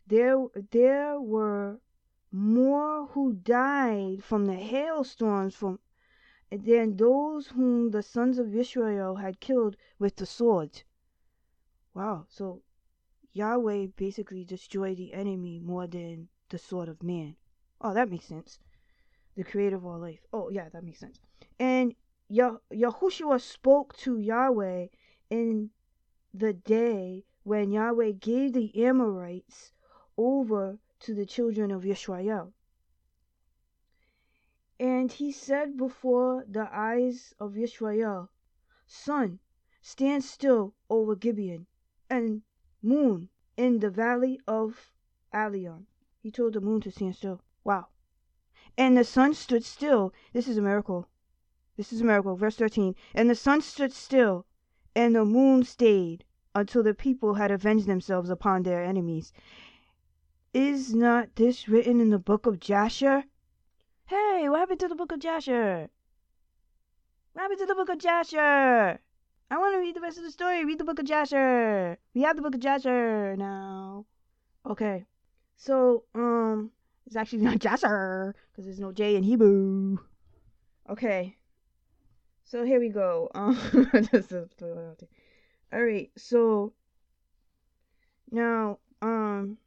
There 0.07 0.47
there 0.71 1.21
were 1.21 1.81
more 2.33 3.07
who 3.07 3.35
died 3.35 4.25
from 4.25 4.47
the 4.47 4.55
hailstorms 4.55 5.55
from 5.55 5.79
than 6.51 6.97
those 6.97 7.47
whom 7.49 7.91
the 7.91 8.03
sons 8.03 8.39
of 8.39 8.55
Israel 8.55 9.17
had 9.17 9.41
killed 9.41 9.77
with 9.99 10.17
the 10.17 10.27
sword. 10.27 10.83
Wow! 11.95 12.27
So 12.29 12.63
Yahweh 13.33 13.87
basically 13.97 14.45
destroyed 14.45 14.97
the 14.97 15.13
enemy 15.13 15.59
more 15.61 15.87
than 15.87 16.29
the 16.49 16.59
sword 16.59 16.89
of 16.89 17.03
man. 17.03 17.37
Oh, 17.81 17.95
that 17.95 18.11
makes 18.11 18.27
sense. 18.27 18.59
The 19.37 19.45
creator 19.45 19.77
of 19.77 19.85
all 19.85 19.99
life. 19.99 20.21
Oh, 20.33 20.49
yeah, 20.51 20.69
that 20.69 20.85
makes 20.85 21.01
sense. 21.01 21.19
And 21.59 21.95
Yah- 22.29 22.59
Yahushua 22.73 23.41
spoke 23.41 23.97
to 23.99 24.19
Yahweh 24.19 24.89
in 25.31 25.71
the 26.33 26.53
day 26.53 27.25
when 27.43 27.71
Yahweh 27.71 28.13
gave 28.13 28.53
the 28.53 28.85
Amorites 28.85 29.73
over 30.17 30.79
to 31.01 31.15
the 31.15 31.27
children 31.27 31.71
of 31.71 31.85
Israel. 31.85 32.53
And 34.81 35.13
he 35.13 35.31
said 35.33 35.77
before 35.77 36.45
the 36.49 36.69
eyes 36.73 37.35
of 37.39 37.57
Israel, 37.57 38.31
Sun, 38.87 39.39
stand 39.81 40.25
still 40.25 40.75
over 40.91 41.15
Gibeon, 41.15 41.67
and 42.11 42.43
moon 42.83 43.29
in 43.57 43.79
the 43.79 43.91
valley 43.91 44.41
of 44.47 44.93
Alion. 45.33 45.87
He 46.21 46.31
told 46.31 46.55
the 46.55 46.61
moon 46.61 46.81
to 46.83 46.91
stand 46.91 47.17
still. 47.17 47.41
Wow. 47.63 47.89
And 48.77 48.97
the 48.97 49.05
sun 49.05 49.35
stood 49.35 49.65
still. 49.65 50.13
This 50.33 50.49
is 50.49 50.57
a 50.57 50.63
miracle. 50.63 51.09
This 51.77 51.93
is 51.93 52.01
a 52.01 52.05
miracle. 52.05 52.37
Verse 52.37 52.57
13. 52.57 52.95
And 53.15 53.31
the 53.31 53.35
sun 53.35 53.61
stood 53.61 53.93
still, 53.93 54.47
and 54.95 55.15
the 55.15 55.25
moon 55.25 55.65
stayed 55.65 56.25
until 56.55 56.83
the 56.83 56.95
people 56.95 57.35
had 57.35 57.51
avenged 57.51 57.87
themselves 57.87 58.31
upon 58.31 58.63
their 58.63 58.83
enemies. 58.83 59.33
Is 60.53 60.95
not 60.95 61.35
this 61.37 61.69
written 61.69 62.01
in 62.01 62.11
the 62.11 62.19
book 62.19 62.47
of 62.47 62.61
Jasher? 62.61 63.25
Hey, 64.07 64.49
what 64.49 64.61
happened 64.61 64.81
to 64.81 64.89
the 64.89 64.95
book 64.95 65.13
of 65.13 65.19
Jasher? 65.19 65.91
What 67.33 67.43
happened 67.43 67.61
to 67.61 67.67
the 67.67 67.75
book 67.75 67.89
of 67.89 67.99
Jasher? 67.99 69.01
I 69.51 69.59
want 69.59 69.75
to 69.75 69.81
read 69.81 69.97
the 69.97 70.01
rest 70.01 70.19
of 70.19 70.25
the 70.25 70.31
story. 70.31 70.65
Read 70.65 70.79
the 70.79 70.85
book 70.85 70.99
of 70.99 71.07
Jasher. 71.07 71.99
We 72.15 72.23
have 72.23 72.37
the 72.37 72.43
book 72.43 72.55
of 72.55 72.61
Jasher 72.61 73.37
now. 73.37 74.07
Okay. 74.65 75.07
So, 75.57 76.05
um, 76.15 76.71
it's 77.07 77.17
actually 77.17 77.43
not 77.43 77.59
Jasher 77.61 78.35
because 78.51 78.65
there's 78.65 78.81
no 78.81 78.93
J 78.93 79.17
in 79.17 79.23
Hebrew. 79.23 79.99
Okay. 80.89 81.37
So 82.45 82.65
here 82.65 82.81
we 82.81 82.89
go. 82.89 83.31
Um, 83.35 83.59
all 85.73 85.83
right. 85.83 86.11
So 86.17 86.73
now, 88.31 88.79
um, 89.03 89.59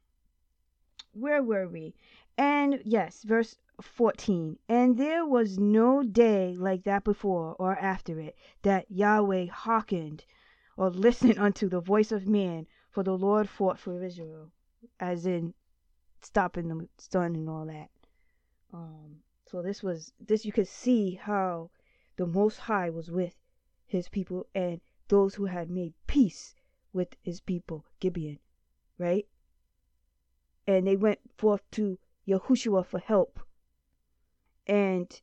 where 1.13 1.43
were 1.43 1.67
we? 1.67 1.95
And 2.37 2.81
yes, 2.85 3.23
verse 3.23 3.57
14. 3.81 4.57
And 4.69 4.97
there 4.97 5.25
was 5.25 5.57
no 5.57 6.03
day 6.03 6.55
like 6.57 6.83
that 6.83 7.03
before 7.03 7.55
or 7.59 7.77
after 7.77 8.19
it, 8.19 8.35
that 8.61 8.89
Yahweh 8.89 9.47
hearkened 9.47 10.23
or 10.75 10.89
listened 10.89 11.37
unto 11.39 11.67
the 11.67 11.81
voice 11.81 12.11
of 12.11 12.27
man, 12.27 12.67
for 12.89 13.03
the 13.03 13.17
Lord 13.17 13.49
fought 13.49 13.79
for 13.79 14.03
Israel, 14.03 14.51
as 14.99 15.25
in 15.25 15.53
stopping 16.27 16.67
the 16.67 16.87
sun 16.97 17.35
and 17.35 17.49
all 17.49 17.65
that. 17.65 17.89
Um, 18.73 19.23
so 19.49 19.61
this 19.61 19.81
was 19.81 20.11
this 20.19 20.45
you 20.45 20.51
could 20.51 20.67
see 20.67 21.15
how 21.15 21.71
the 22.17 22.27
Most 22.27 22.57
High 22.57 22.89
was 22.89 23.09
with 23.09 23.35
his 23.85 24.09
people 24.09 24.45
and 24.53 24.81
those 25.07 25.35
who 25.35 25.45
had 25.45 25.69
made 25.69 25.93
peace 26.05 26.53
with 26.91 27.15
his 27.21 27.39
people, 27.39 27.85
Gibeon, 28.01 28.39
right? 28.97 29.25
And 30.67 30.85
they 30.85 30.97
went 30.97 31.19
forth 31.37 31.61
to 31.71 31.97
Yahushua 32.27 32.85
for 32.85 32.99
help. 32.99 33.39
And 34.67 35.21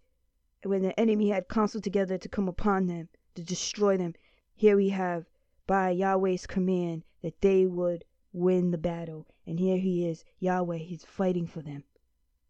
when 0.62 0.80
the 0.80 0.99
enemy 0.99 1.28
had 1.28 1.49
counseled 1.49 1.84
together 1.84 2.16
to 2.16 2.28
come 2.30 2.49
upon 2.49 2.87
them, 2.87 3.11
to 3.34 3.42
destroy 3.42 3.99
them, 3.99 4.14
here 4.54 4.76
we 4.76 4.88
have 4.88 5.26
by 5.66 5.90
Yahweh's 5.90 6.46
command 6.46 7.04
that 7.20 7.42
they 7.42 7.66
would 7.66 8.04
win 8.34 8.72
the 8.72 8.76
battle. 8.76 9.26
And 9.46 9.58
here 9.58 9.78
he 9.78 10.06
is, 10.06 10.24
Yahweh, 10.40 10.78
he's 10.78 11.04
fighting 11.04 11.46
for 11.46 11.62
them. 11.62 11.84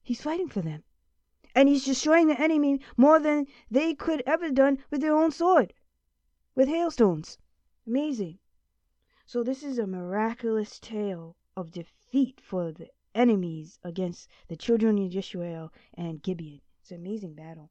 He's 0.02 0.22
fighting 0.22 0.48
for 0.48 0.62
them. 0.62 0.82
And 1.54 1.68
he's 1.68 1.84
destroying 1.84 2.26
the 2.26 2.40
enemy 2.40 2.80
more 2.96 3.20
than 3.20 3.46
they 3.70 3.94
could 3.94 4.22
ever 4.26 4.50
done 4.50 4.78
with 4.90 5.02
their 5.02 5.14
own 5.14 5.30
sword, 5.30 5.72
with 6.54 6.68
hailstones. 6.68 7.38
Amazing. 7.86 8.38
So 9.26 9.42
this 9.42 9.62
is 9.62 9.78
a 9.78 9.86
miraculous 9.86 10.80
tale 10.80 11.36
of 11.56 11.70
defeat 11.70 12.40
for 12.40 12.72
the 12.72 12.88
enemies 13.14 13.78
against 13.84 14.28
the 14.48 14.56
children 14.56 14.98
of 14.98 15.14
Israel 15.14 15.72
and 15.92 16.22
Gibeon. 16.22 16.60
It's 16.80 16.90
an 16.90 16.96
amazing 16.96 17.34
battle. 17.34 17.70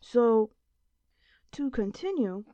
So 0.00 0.50
to 1.52 1.70
continue, 1.70 2.44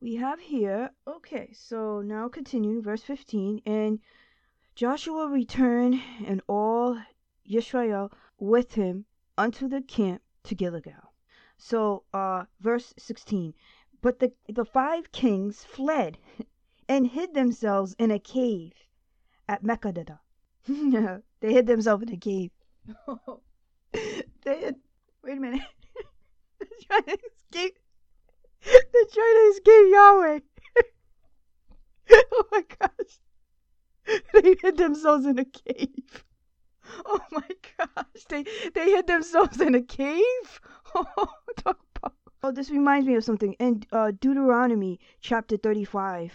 we 0.00 0.14
have 0.16 0.40
here, 0.40 0.90
okay, 1.06 1.52
so 1.52 2.00
now 2.00 2.28
continuing, 2.28 2.82
verse 2.82 3.02
15, 3.02 3.60
and 3.66 4.00
Joshua 4.76 5.26
returned 5.26 6.02
and 6.26 6.42
all 6.46 7.00
Israel 7.46 8.12
with 8.38 8.74
him 8.74 9.06
unto 9.38 9.68
the 9.68 9.80
camp 9.80 10.20
to 10.42 10.54
Gilgal. 10.54 11.14
So, 11.56 12.04
uh, 12.12 12.44
verse 12.60 12.92
16, 12.98 13.54
but 14.02 14.18
the, 14.18 14.34
the 14.50 14.66
five 14.66 15.10
kings 15.12 15.64
fled 15.64 16.18
and 16.90 17.06
hid 17.06 17.32
themselves 17.32 17.96
in 17.98 18.10
a 18.10 18.18
cave 18.18 18.74
at 19.48 19.62
Makkedah. 19.64 20.18
they 21.40 21.52
hid 21.54 21.66
themselves 21.66 22.02
in 22.02 22.12
a 22.12 22.18
cave. 22.18 22.50
they 23.92 24.60
had, 24.60 24.76
wait 25.24 25.38
a 25.38 25.40
minute. 25.40 25.62
They're 26.58 26.68
trying 26.82 27.16
to 27.16 27.18
escape. 27.34 27.78
They're 28.62 29.10
trying 29.10 29.34
to 29.36 29.52
escape 29.52 29.86
Yahweh. 29.90 30.40
oh 32.10 32.44
my 32.52 32.62
gosh. 32.78 33.20
They 34.32 34.56
hid 34.62 34.76
themselves 34.76 35.26
in 35.26 35.38
a 35.38 35.44
cave. 35.44 36.24
Oh 37.04 37.20
my 37.32 37.48
gosh. 37.78 38.24
They 38.28 38.44
they 38.74 38.90
hid 38.90 39.06
themselves 39.06 39.60
in 39.60 39.74
a 39.74 39.82
cave? 39.82 40.60
Oh, 40.94 41.28
Oh, 42.46 42.52
this 42.52 42.70
reminds 42.70 43.08
me 43.08 43.16
of 43.16 43.24
something. 43.24 43.54
In 43.54 43.82
uh, 43.90 44.12
Deuteronomy 44.20 45.00
chapter 45.20 45.56
35, 45.56 46.32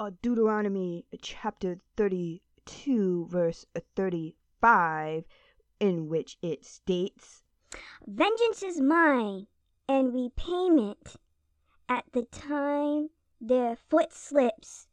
uh, 0.00 0.10
Deuteronomy 0.22 1.04
chapter 1.20 1.76
32, 1.98 3.26
verse 3.28 3.66
35, 3.94 5.24
in 5.78 6.08
which 6.08 6.38
it 6.40 6.64
states, 6.64 7.42
Vengeance 8.06 8.62
is 8.62 8.80
mine, 8.80 9.46
and 9.86 10.14
repayment 10.14 11.16
at 11.86 12.06
the 12.14 12.22
time 12.22 13.10
their 13.38 13.76
foot 13.76 14.14
slips. 14.14 14.88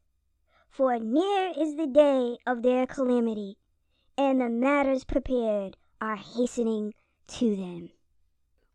For 0.70 1.00
near 1.00 1.52
is 1.58 1.74
the 1.74 1.88
day 1.88 2.38
of 2.46 2.62
their 2.62 2.86
calamity, 2.86 3.58
and 4.16 4.40
the 4.40 4.48
matters 4.48 5.02
prepared 5.02 5.76
are 6.00 6.14
hastening 6.14 6.94
to 7.26 7.56
them. 7.56 7.90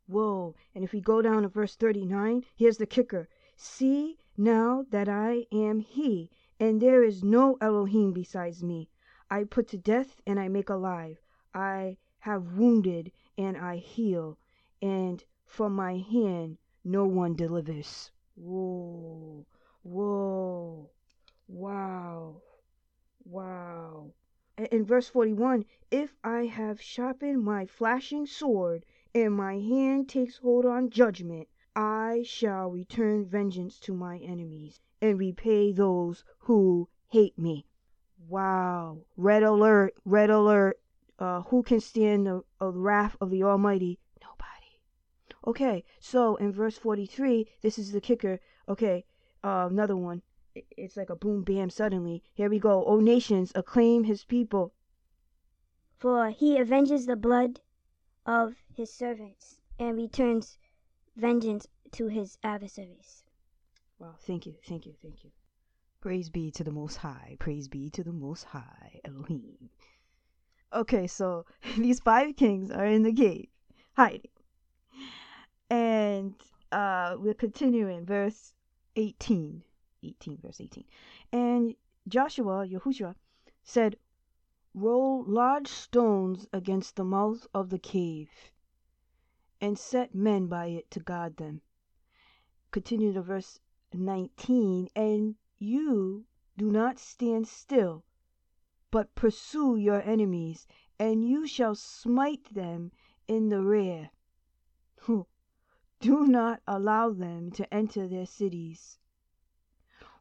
Whoa. 0.05 0.55
And 0.75 0.83
if 0.83 0.91
we 0.91 0.99
go 0.99 1.21
down 1.21 1.43
to 1.43 1.47
verse 1.47 1.77
39, 1.77 2.45
here's 2.53 2.77
the 2.77 2.85
kicker. 2.85 3.29
See 3.55 4.17
now 4.37 4.85
that 4.89 5.07
I 5.07 5.47
am 5.53 5.79
He, 5.79 6.29
and 6.59 6.81
there 6.81 7.01
is 7.01 7.23
no 7.23 7.57
Elohim 7.61 8.11
besides 8.11 8.61
me. 8.61 8.89
I 9.31 9.45
put 9.45 9.69
to 9.69 9.77
death 9.77 10.21
and 10.27 10.37
I 10.37 10.49
make 10.49 10.69
alive. 10.69 11.21
I 11.53 11.95
have 12.19 12.57
wounded 12.57 13.13
and 13.37 13.57
I 13.57 13.77
heal, 13.77 14.37
and 14.81 15.23
from 15.45 15.73
my 15.73 15.97
hand 15.97 16.57
no 16.83 17.05
one 17.05 17.35
delivers. 17.35 18.11
Whoa. 18.35 19.45
Whoa. 19.81 20.89
Wow. 21.47 22.41
Wow. 23.23 24.13
In 24.71 24.85
verse 24.85 25.09
41, 25.09 25.65
if 25.91 26.15
I 26.23 26.45
have 26.45 26.81
sharpened 26.81 27.43
my 27.43 27.65
flashing 27.65 28.25
sword 28.25 28.85
and 29.13 29.33
my 29.33 29.59
hand 29.59 30.09
takes 30.09 30.37
hold 30.37 30.65
on 30.65 30.89
judgment, 30.89 31.47
I 31.75 32.23
shall 32.23 32.71
return 32.71 33.25
vengeance 33.25 33.79
to 33.81 33.93
my 33.93 34.17
enemies 34.19 34.79
and 35.01 35.19
repay 35.19 35.71
those 35.71 36.23
who 36.39 36.87
hate 37.09 37.37
me. 37.37 37.65
Wow. 38.27 38.99
Red 39.17 39.43
alert, 39.43 39.93
red 40.05 40.29
alert. 40.29 40.79
Uh, 41.19 41.41
who 41.43 41.63
can 41.63 41.79
stand 41.79 42.25
the, 42.25 42.43
wrath 42.59 43.15
of 43.21 43.29
the 43.29 43.43
Almighty? 43.43 43.99
Nobody. 44.21 44.79
Okay, 45.45 45.83
so 45.99 46.35
in 46.37 46.51
verse 46.51 46.77
43, 46.77 47.47
this 47.61 47.77
is 47.77 47.91
the 47.91 48.01
kicker. 48.01 48.39
Okay, 48.67 49.05
uh, 49.43 49.67
another 49.69 49.95
one. 49.95 50.21
It's 50.77 50.95
like 50.95 51.09
a 51.09 51.15
boom 51.15 51.43
bam 51.43 51.69
suddenly. 51.69 52.23
Here 52.33 52.49
we 52.49 52.59
go. 52.59 52.85
O 52.85 52.99
nations, 52.99 53.51
acclaim 53.55 54.05
his 54.05 54.23
people. 54.23 54.73
For 55.97 56.29
he 56.29 56.57
avenges 56.57 57.05
the 57.05 57.15
blood 57.15 57.59
of 58.25 58.55
his 58.73 58.91
servants 58.93 59.59
and 59.79 59.97
returns 59.97 60.57
vengeance 61.15 61.67
to 61.91 62.07
his 62.07 62.37
adversaries. 62.43 63.23
Wow, 63.99 64.15
thank 64.19 64.45
you, 64.45 64.55
thank 64.67 64.85
you, 64.85 64.93
thank 65.01 65.23
you. 65.23 65.31
Praise 66.01 66.29
be 66.29 66.51
to 66.51 66.63
the 66.63 66.71
Most 66.71 66.97
High. 66.97 67.35
Praise 67.39 67.67
be 67.67 67.89
to 67.89 68.03
the 68.03 68.13
Most 68.13 68.43
High, 68.43 68.99
Elohim. 69.03 69.69
Okay, 70.73 71.07
so 71.07 71.45
these 71.77 71.99
five 71.99 72.35
kings 72.35 72.69
are 72.69 72.85
in 72.85 73.03
the 73.03 73.13
cave, 73.13 73.47
hiding. 73.93 74.29
And 75.69 76.35
uh, 76.71 77.15
we're 77.17 77.33
continuing, 77.33 78.05
verse 78.05 78.53
18. 78.95 79.63
18, 80.05 80.37
verse 80.37 80.61
18. 80.61 80.85
And 81.31 81.75
Joshua, 82.07 82.67
Yahushua, 82.67 83.15
said, 83.63 83.97
Roll 84.73 85.23
large 85.23 85.67
stones 85.67 86.47
against 86.51 86.95
the 86.95 87.05
mouth 87.05 87.47
of 87.53 87.69
the 87.69 87.79
cave, 87.79 88.29
and 89.61 89.79
set 89.79 90.13
men 90.13 90.47
by 90.47 90.67
it 90.67 90.91
to 90.91 90.99
guard 90.99 91.37
them. 91.37 91.61
Continue 92.71 93.13
to 93.13 93.21
verse 93.21 93.59
19. 93.93 94.89
And 94.95 95.35
you 95.57 96.25
do 96.57 96.69
not 96.69 96.99
stand 96.99 97.47
still, 97.47 98.03
but 98.91 99.15
pursue 99.15 99.77
your 99.77 100.01
enemies, 100.01 100.67
and 100.99 101.27
you 101.27 101.47
shall 101.47 101.75
smite 101.75 102.53
them 102.53 102.91
in 103.27 103.49
the 103.49 103.61
rear. 103.61 104.11
Do 105.99 106.27
not 106.27 106.61
allow 106.67 107.11
them 107.11 107.51
to 107.51 107.73
enter 107.73 108.07
their 108.07 108.25
cities. 108.25 108.99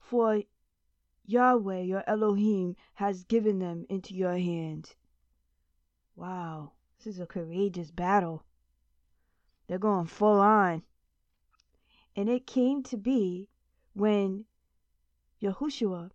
For 0.06 0.42
Yahweh 1.24 1.80
your 1.80 2.04
Elohim 2.06 2.76
has 2.96 3.24
given 3.24 3.58
them 3.58 3.86
into 3.88 4.14
your 4.14 4.36
hand. 4.36 4.96
Wow, 6.14 6.72
this 6.98 7.06
is 7.06 7.18
a 7.20 7.26
courageous 7.26 7.90
battle. 7.90 8.44
They're 9.66 9.78
going 9.78 10.04
full 10.04 10.40
on. 10.40 10.82
And 12.14 12.28
it 12.28 12.46
came 12.46 12.82
to 12.82 12.98
be 12.98 13.48
when 13.94 14.44
Yahushua, 15.40 16.10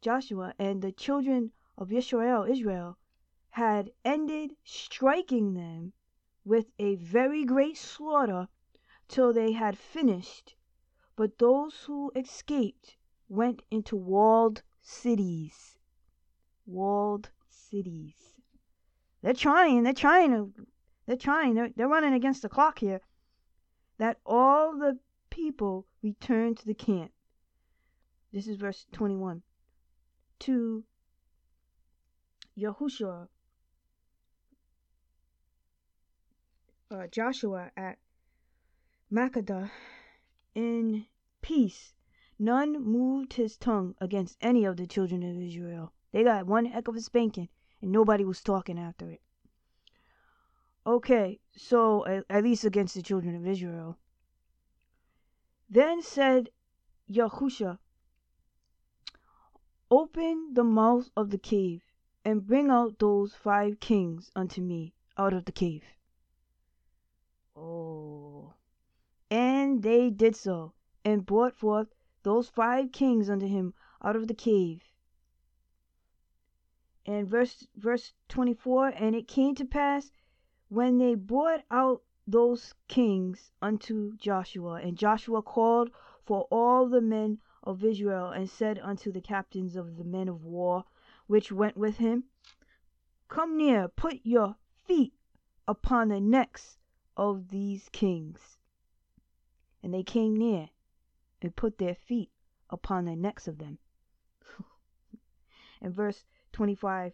Joshua, 0.00 0.54
and 0.56 0.80
the 0.80 0.92
children 0.92 1.50
of 1.76 1.92
Israel, 1.92 2.44
Israel, 2.44 2.96
had 3.50 3.90
ended 4.04 4.54
striking 4.62 5.54
them 5.54 5.94
with 6.44 6.70
a 6.78 6.94
very 6.94 7.44
great 7.44 7.76
slaughter 7.76 8.46
till 9.08 9.32
they 9.32 9.50
had 9.50 9.76
finished. 9.76 10.54
But 11.18 11.38
those 11.38 11.74
who 11.82 12.12
escaped 12.14 12.96
went 13.28 13.62
into 13.72 13.96
walled 13.96 14.62
cities. 14.80 15.76
Walled 16.64 17.30
cities. 17.48 18.36
They're 19.20 19.34
trying, 19.34 19.82
they're 19.82 19.92
trying 19.92 20.30
to, 20.30 20.52
they're 21.06 21.16
trying, 21.16 21.54
they're, 21.54 21.70
they're 21.74 21.88
running 21.88 22.12
against 22.12 22.42
the 22.42 22.48
clock 22.48 22.78
here. 22.78 23.00
That 23.98 24.20
all 24.24 24.78
the 24.78 25.00
people 25.28 25.88
returned 26.02 26.58
to 26.58 26.66
the 26.66 26.74
camp. 26.74 27.10
This 28.32 28.46
is 28.46 28.54
verse 28.54 28.86
21. 28.92 29.42
To 30.38 30.84
Yahushua, 32.56 33.26
uh, 36.92 37.06
Joshua 37.08 37.72
at 37.76 37.98
Makkedah 39.12 39.68
in 40.54 41.06
peace 41.40 41.94
None 42.40 42.80
moved 42.84 43.32
his 43.32 43.56
tongue 43.56 43.96
against 44.00 44.38
any 44.40 44.64
of 44.64 44.76
the 44.76 44.86
children 44.86 45.24
of 45.24 45.42
Israel. 45.42 45.92
They 46.12 46.22
got 46.22 46.46
one 46.46 46.66
heck 46.66 46.86
of 46.86 46.94
a 46.94 47.00
spanking, 47.00 47.48
and 47.82 47.90
nobody 47.90 48.24
was 48.24 48.42
talking 48.42 48.78
after 48.78 49.10
it. 49.10 49.20
Okay, 50.86 51.40
so 51.56 52.22
at 52.30 52.44
least 52.44 52.64
against 52.64 52.94
the 52.94 53.02
children 53.02 53.34
of 53.34 53.46
Israel. 53.46 53.98
Then 55.68 56.00
said 56.00 56.50
Yahusha, 57.10 57.80
Open 59.90 60.54
the 60.54 60.64
mouth 60.64 61.10
of 61.16 61.30
the 61.30 61.38
cave, 61.38 61.82
and 62.24 62.46
bring 62.46 62.70
out 62.70 63.00
those 63.00 63.34
five 63.34 63.80
kings 63.80 64.30
unto 64.36 64.60
me 64.60 64.94
out 65.16 65.32
of 65.32 65.44
the 65.44 65.52
cave. 65.52 65.82
Oh. 67.56 68.54
And 69.68 69.82
they 69.82 70.08
did 70.08 70.34
so, 70.34 70.72
and 71.04 71.26
brought 71.26 71.52
forth 71.54 71.94
those 72.22 72.48
five 72.48 72.90
kings 72.90 73.28
unto 73.28 73.46
him 73.46 73.74
out 74.00 74.16
of 74.16 74.26
the 74.26 74.32
cave. 74.32 74.82
And 77.04 77.28
verse 77.28 77.66
verse 77.76 78.14
24 78.28 78.88
and 78.96 79.14
it 79.14 79.28
came 79.28 79.54
to 79.56 79.66
pass 79.66 80.10
when 80.70 80.96
they 80.96 81.14
brought 81.14 81.64
out 81.70 82.02
those 82.26 82.72
kings 82.88 83.52
unto 83.60 84.16
Joshua 84.16 84.76
and 84.76 84.96
Joshua 84.96 85.42
called 85.42 85.90
for 86.24 86.48
all 86.50 86.88
the 86.88 87.02
men 87.02 87.38
of 87.62 87.84
Israel 87.84 88.30
and 88.30 88.48
said 88.48 88.78
unto 88.78 89.12
the 89.12 89.20
captains 89.20 89.76
of 89.76 89.98
the 89.98 90.04
men 90.04 90.28
of 90.28 90.44
war 90.46 90.86
which 91.26 91.52
went 91.52 91.76
with 91.76 91.98
him 91.98 92.24
Come 93.28 93.58
near 93.58 93.86
put 93.86 94.20
your 94.24 94.56
feet 94.86 95.12
upon 95.66 96.08
the 96.08 96.20
necks 96.20 96.78
of 97.18 97.50
these 97.50 97.90
kings 97.90 98.57
and 99.82 99.94
they 99.94 100.02
came 100.02 100.36
near 100.36 100.70
and 101.40 101.54
put 101.54 101.78
their 101.78 101.94
feet 101.94 102.30
upon 102.70 103.04
the 103.04 103.16
necks 103.16 103.46
of 103.46 103.58
them. 103.58 103.78
In 105.80 105.92
verse 105.92 106.24
25, 106.52 107.12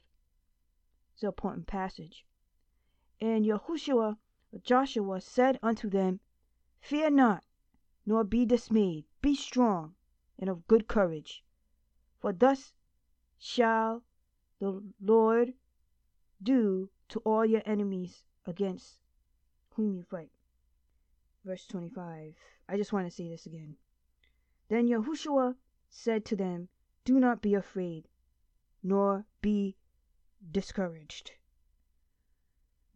it's 1.12 1.22
an 1.22 1.29
important 1.29 1.66
passage. 1.66 2.24
And 3.20 3.44
Yahushua, 3.44 4.16
Joshua 4.62 5.20
said 5.20 5.59
unto 5.62 5.88
them, 5.88 6.20
Fear 6.81 7.11
not, 7.11 7.44
nor 8.05 8.24
be 8.24 8.44
dismayed. 8.44 9.05
Be 9.22 9.35
strong 9.35 9.94
and 10.38 10.50
of 10.50 10.66
good 10.66 10.88
courage. 10.88 11.44
For 12.18 12.33
thus 12.33 12.72
shall 13.38 14.03
the 14.59 14.83
Lord 15.00 15.55
do 16.42 16.90
to 17.09 17.20
all 17.20 17.44
your 17.44 17.62
enemies 17.64 18.24
against 18.46 18.98
whom 19.70 19.94
you 19.94 20.03
fight. 20.03 20.31
Verse 21.44 21.66
25. 21.66 22.35
I 22.68 22.76
just 22.76 22.92
want 22.92 23.07
to 23.07 23.14
say 23.14 23.28
this 23.28 23.44
again. 23.44 23.76
Then 24.68 24.88
Yahushua 24.88 25.57
said 25.90 26.24
to 26.24 26.37
them, 26.37 26.68
Do 27.04 27.20
not 27.20 27.42
be 27.42 27.54
afraid, 27.54 28.09
nor 28.83 29.26
be 29.42 29.76
discouraged. 30.50 31.33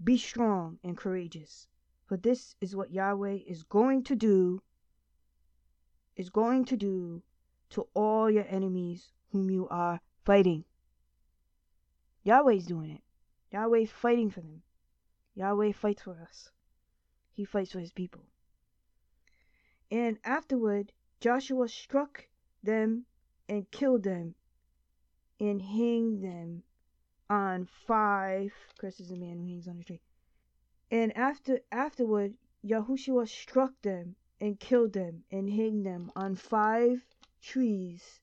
Be 0.02 0.16
strong 0.16 0.78
and 0.82 0.96
courageous, 0.96 1.68
For 2.06 2.16
this 2.16 2.54
is 2.60 2.74
what 2.74 2.90
Yahweh 2.90 3.40
is 3.46 3.64
going 3.64 4.04
to 4.04 4.16
do, 4.16 4.62
is 6.16 6.30
going 6.30 6.64
to 6.66 6.76
do 6.76 7.22
to 7.70 7.86
all 7.92 8.30
your 8.30 8.46
enemies 8.48 9.12
whom 9.30 9.50
you 9.50 9.68
are 9.68 10.00
fighting. 10.24 10.64
Yahweh's 12.22 12.66
doing 12.66 12.90
it. 12.90 13.02
Yahweh's 13.50 13.90
fighting 13.90 14.30
for 14.30 14.40
them. 14.40 14.62
Yahweh 15.34 15.72
fights 15.72 16.02
for 16.02 16.18
us. 16.20 16.50
He 17.32 17.44
fights 17.44 17.72
for 17.72 17.80
his 17.80 17.92
people. 17.92 18.24
And 19.90 20.18
afterward, 20.24 20.92
Joshua 21.20 21.68
struck 21.68 22.26
them 22.62 23.06
and 23.48 23.70
killed 23.70 24.02
them 24.02 24.34
and 25.40 25.62
hanged 25.62 26.22
them 26.22 26.62
on 27.30 27.66
five 27.86 28.52
curses 28.78 29.10
a 29.10 29.16
man 29.16 29.38
who 29.38 29.46
hangs 29.46 29.68
on 29.68 29.80
a 29.80 29.84
tree. 29.84 30.00
And 30.90 31.16
after 31.16 31.60
afterward, 31.70 32.34
Yahushua 32.64 33.28
struck 33.28 33.72
them 33.82 34.16
and 34.40 34.58
killed 34.58 34.92
them 34.92 35.24
and 35.30 35.48
hanged 35.48 35.86
them 35.86 36.10
on 36.16 36.34
five 36.34 37.04
trees, 37.40 38.20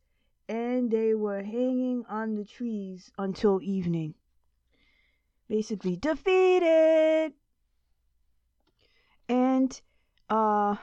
and 0.47 0.89
they 0.91 1.13
were 1.13 1.41
hanging 1.41 2.05
on 2.07 2.35
the 2.35 2.45
trees 2.45 3.11
until 3.17 3.61
evening. 3.61 4.13
Basically 5.47 5.95
defeated. 5.95 7.33
And 9.29 9.81
uh 10.29 10.75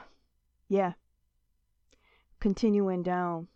yeah. 0.73 0.93
Continuing 2.39 3.03
down. 3.03 3.47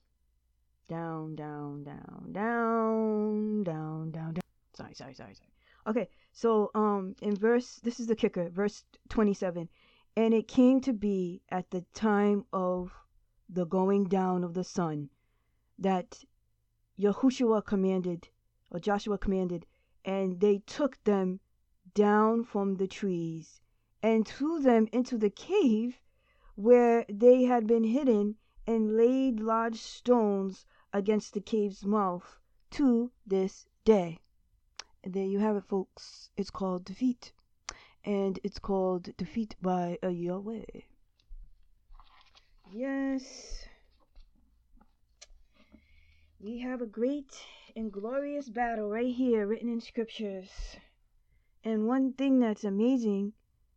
Down, 0.88 1.36
down, 1.36 1.84
down, 1.84 2.32
down, 2.32 3.64
down, 3.64 4.12
down, 4.12 4.34
down. 4.36 4.44
Sorry, 4.76 4.94
sorry, 4.94 5.16
sorry, 5.16 5.34
sorry. 5.34 5.52
Okay, 5.88 6.10
so 6.32 6.70
um 6.76 7.16
in 7.24 7.36
verse 7.36 7.80
this 7.84 8.00
is 8.00 8.06
the 8.06 8.16
kicker, 8.16 8.50
verse 8.50 8.84
27. 9.10 9.68
And 10.16 10.32
it 10.32 10.48
came 10.48 10.80
to 10.82 10.94
be 10.94 11.42
at 11.50 11.72
the 11.72 11.84
time 11.96 12.46
of 12.54 12.92
the 13.50 13.66
going 13.66 14.04
down 14.10 14.44
of 14.44 14.54
the 14.54 14.64
sun 14.64 15.10
that 15.80 16.24
Yahushua 17.00 17.66
commanded 17.66 18.30
or 18.70 18.80
Joshua 18.80 19.18
commanded 19.18 19.66
and 20.06 20.40
they 20.40 20.60
took 20.68 21.04
them 21.04 21.40
down 21.96 22.44
from 22.44 22.76
the 22.76 22.88
trees 22.88 23.60
and 24.04 24.28
threw 24.28 24.60
them 24.60 24.88
into 24.92 25.18
the 25.18 25.32
cave 25.32 26.00
where 26.58 27.06
they 27.08 27.44
had 27.44 27.68
been 27.68 27.84
hidden 27.84 28.36
and 28.66 28.98
laid 28.98 29.40
large 29.40 29.80
stones 29.80 30.66
against 30.92 31.34
the 31.34 31.40
cave's 31.40 31.86
mouth 31.86 32.40
to 32.72 33.12
this 33.28 33.68
day. 33.86 34.20
And 35.04 35.14
there 35.14 35.26
you 35.26 35.38
have 35.38 35.56
it, 35.56 35.66
folks. 35.66 36.32
It's 36.36 36.50
called 36.50 36.84
defeat. 36.84 37.32
And 38.04 38.40
it's 38.44 38.58
called 38.58 39.16
defeat 39.18 39.56
by 39.62 40.00
a 40.02 40.10
Yahweh. 40.10 40.82
Yes. 42.72 43.68
We 46.40 46.58
have 46.60 46.82
a 46.82 46.88
great 46.88 47.38
and 47.76 47.92
glorious 47.92 48.50
battle 48.50 48.90
right 48.90 49.14
here 49.14 49.46
written 49.46 49.70
in 49.70 49.80
scriptures. 49.80 50.50
And 51.64 51.86
one 51.88 52.14
thing 52.14 52.40
that's 52.40 52.64
amazing, 52.64 53.34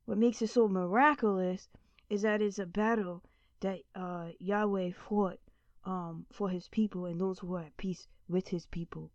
what 0.07 0.17
makes 0.17 0.41
it 0.41 0.49
so 0.49 0.67
miraculous, 0.67 1.69
is 2.11 2.23
that 2.23 2.43
it's 2.43 2.59
a 2.59 2.67
battle 2.67 3.23
that 3.61 3.81
uh, 3.95 4.29
Yahweh 4.39 4.91
fought 4.93 5.39
um, 5.85 6.27
for 6.31 6.51
his 6.51 6.69
people 6.69 7.07
and 7.07 7.21
those 7.21 7.39
who 7.39 7.47
were 7.47 7.61
at 7.61 7.77
peace 7.79 8.09
with 8.29 8.49
his 8.49 8.67
people. 8.67 9.11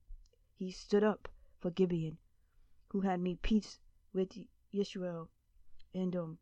He 0.55 0.71
stood 0.71 1.03
up 1.03 1.27
for 1.59 1.69
Gibeon, 1.71 2.17
who 2.89 3.01
had 3.01 3.19
made 3.19 3.41
peace 3.41 3.79
with 4.13 4.31
Israel 4.71 5.29
and 5.93 6.15
um 6.15 6.37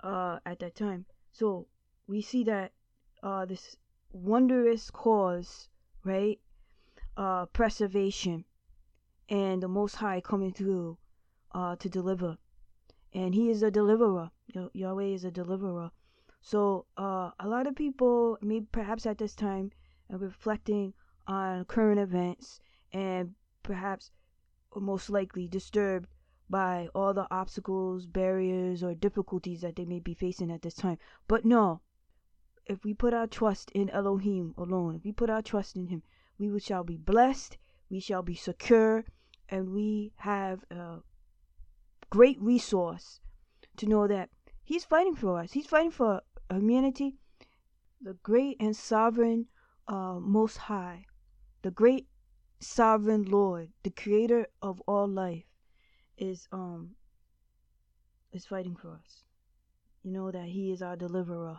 uh 0.00 0.38
at 0.44 0.58
that 0.60 0.74
time. 0.74 1.06
So 1.32 1.66
we 2.06 2.20
see 2.20 2.44
that 2.44 2.72
uh 3.22 3.44
this 3.46 3.76
wondrous 4.12 4.90
cause, 4.90 5.68
right? 6.04 6.40
Uh 7.16 7.46
preservation 7.46 8.44
and 9.28 9.62
the 9.62 9.68
most 9.68 9.96
high 9.96 10.20
coming 10.20 10.52
through 10.52 10.98
uh 11.52 11.76
to 11.76 11.88
deliver. 11.88 12.38
And 13.14 13.34
he 13.34 13.48
is 13.48 13.62
a 13.62 13.70
deliverer. 13.70 14.30
Yahweh 14.72 15.14
is 15.14 15.24
a 15.24 15.30
deliverer. 15.30 15.90
So 16.40 16.86
uh 16.96 17.30
a 17.38 17.48
lot 17.48 17.66
of 17.66 17.74
people 17.74 18.36
maybe 18.42 18.66
perhaps 18.70 19.06
at 19.06 19.18
this 19.18 19.34
time 19.34 19.70
are 20.10 20.18
reflecting 20.18 20.92
on 21.26 21.64
current 21.64 22.00
events 22.00 22.60
and 22.92 23.34
perhaps 23.62 24.10
most 24.74 25.08
likely 25.08 25.48
disturbed 25.48 26.08
by 26.50 26.88
all 26.94 27.14
the 27.14 27.26
obstacles, 27.30 28.06
barriers, 28.06 28.82
or 28.82 28.94
difficulties 28.94 29.62
that 29.62 29.76
they 29.76 29.84
may 29.84 30.00
be 30.00 30.14
facing 30.14 30.50
at 30.50 30.62
this 30.62 30.74
time. 30.74 30.98
But 31.26 31.44
no, 31.44 31.80
if 32.66 32.84
we 32.84 32.94
put 32.94 33.14
our 33.14 33.26
trust 33.26 33.70
in 33.70 33.88
Elohim 33.90 34.54
alone, 34.58 34.96
if 34.96 35.04
we 35.04 35.12
put 35.12 35.30
our 35.30 35.42
trust 35.42 35.76
in 35.76 35.86
Him, 35.86 36.02
we 36.38 36.58
shall 36.60 36.84
be 36.84 36.96
blessed, 36.96 37.56
we 37.88 38.00
shall 38.00 38.22
be 38.22 38.34
secure, 38.34 39.04
and 39.48 39.72
we 39.72 40.12
have 40.16 40.64
a 40.70 40.98
great 42.14 42.40
resource 42.40 43.18
to 43.76 43.86
know 43.86 44.06
that 44.06 44.30
He's 44.62 44.84
fighting 44.84 45.16
for 45.16 45.40
us. 45.40 45.50
He's 45.50 45.66
fighting 45.66 45.90
for 45.90 46.22
humanity. 46.48 47.16
The 48.00 48.14
great 48.22 48.56
and 48.60 48.76
sovereign 48.76 49.46
uh, 49.88 50.20
Most 50.20 50.56
High, 50.56 51.06
the 51.62 51.72
great 51.72 52.06
sovereign 52.60 53.24
Lord, 53.24 53.70
the 53.82 53.90
creator 53.90 54.46
of 54.62 54.80
all 54.86 55.08
life, 55.08 55.42
is 56.16 56.46
um 56.52 56.94
is 58.30 58.46
fighting 58.46 58.76
for 58.76 58.92
us. 58.92 59.24
You 60.04 60.12
know 60.12 60.30
that 60.30 60.46
he 60.46 60.70
is 60.70 60.82
our 60.82 60.96
deliverer. 60.96 61.58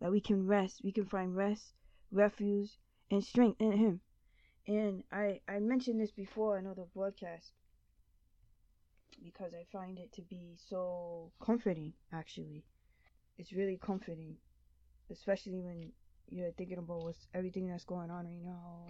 That 0.00 0.10
we 0.10 0.20
can 0.20 0.48
rest, 0.48 0.80
we 0.82 0.90
can 0.90 1.06
find 1.06 1.36
rest, 1.36 1.74
refuge, 2.10 2.70
and 3.08 3.22
strength 3.22 3.60
in 3.60 3.70
him. 3.70 4.00
And 4.66 5.04
I 5.12 5.42
I 5.48 5.60
mentioned 5.60 6.00
this 6.00 6.10
before 6.10 6.58
in 6.58 6.66
other 6.66 6.86
broadcasts 6.92 7.52
because 9.22 9.54
I 9.54 9.64
find 9.72 9.98
it 9.98 10.12
to 10.14 10.22
be 10.22 10.56
so 10.68 11.30
comforting 11.40 11.92
actually. 12.12 12.64
It's 13.38 13.52
really 13.52 13.78
comforting. 13.82 14.36
Especially 15.10 15.60
when 15.60 15.92
you're 16.30 16.52
thinking 16.52 16.78
about 16.78 17.04
what's 17.04 17.28
everything 17.34 17.68
that's 17.68 17.84
going 17.84 18.10
on 18.10 18.24
right 18.26 18.44
now 18.44 18.86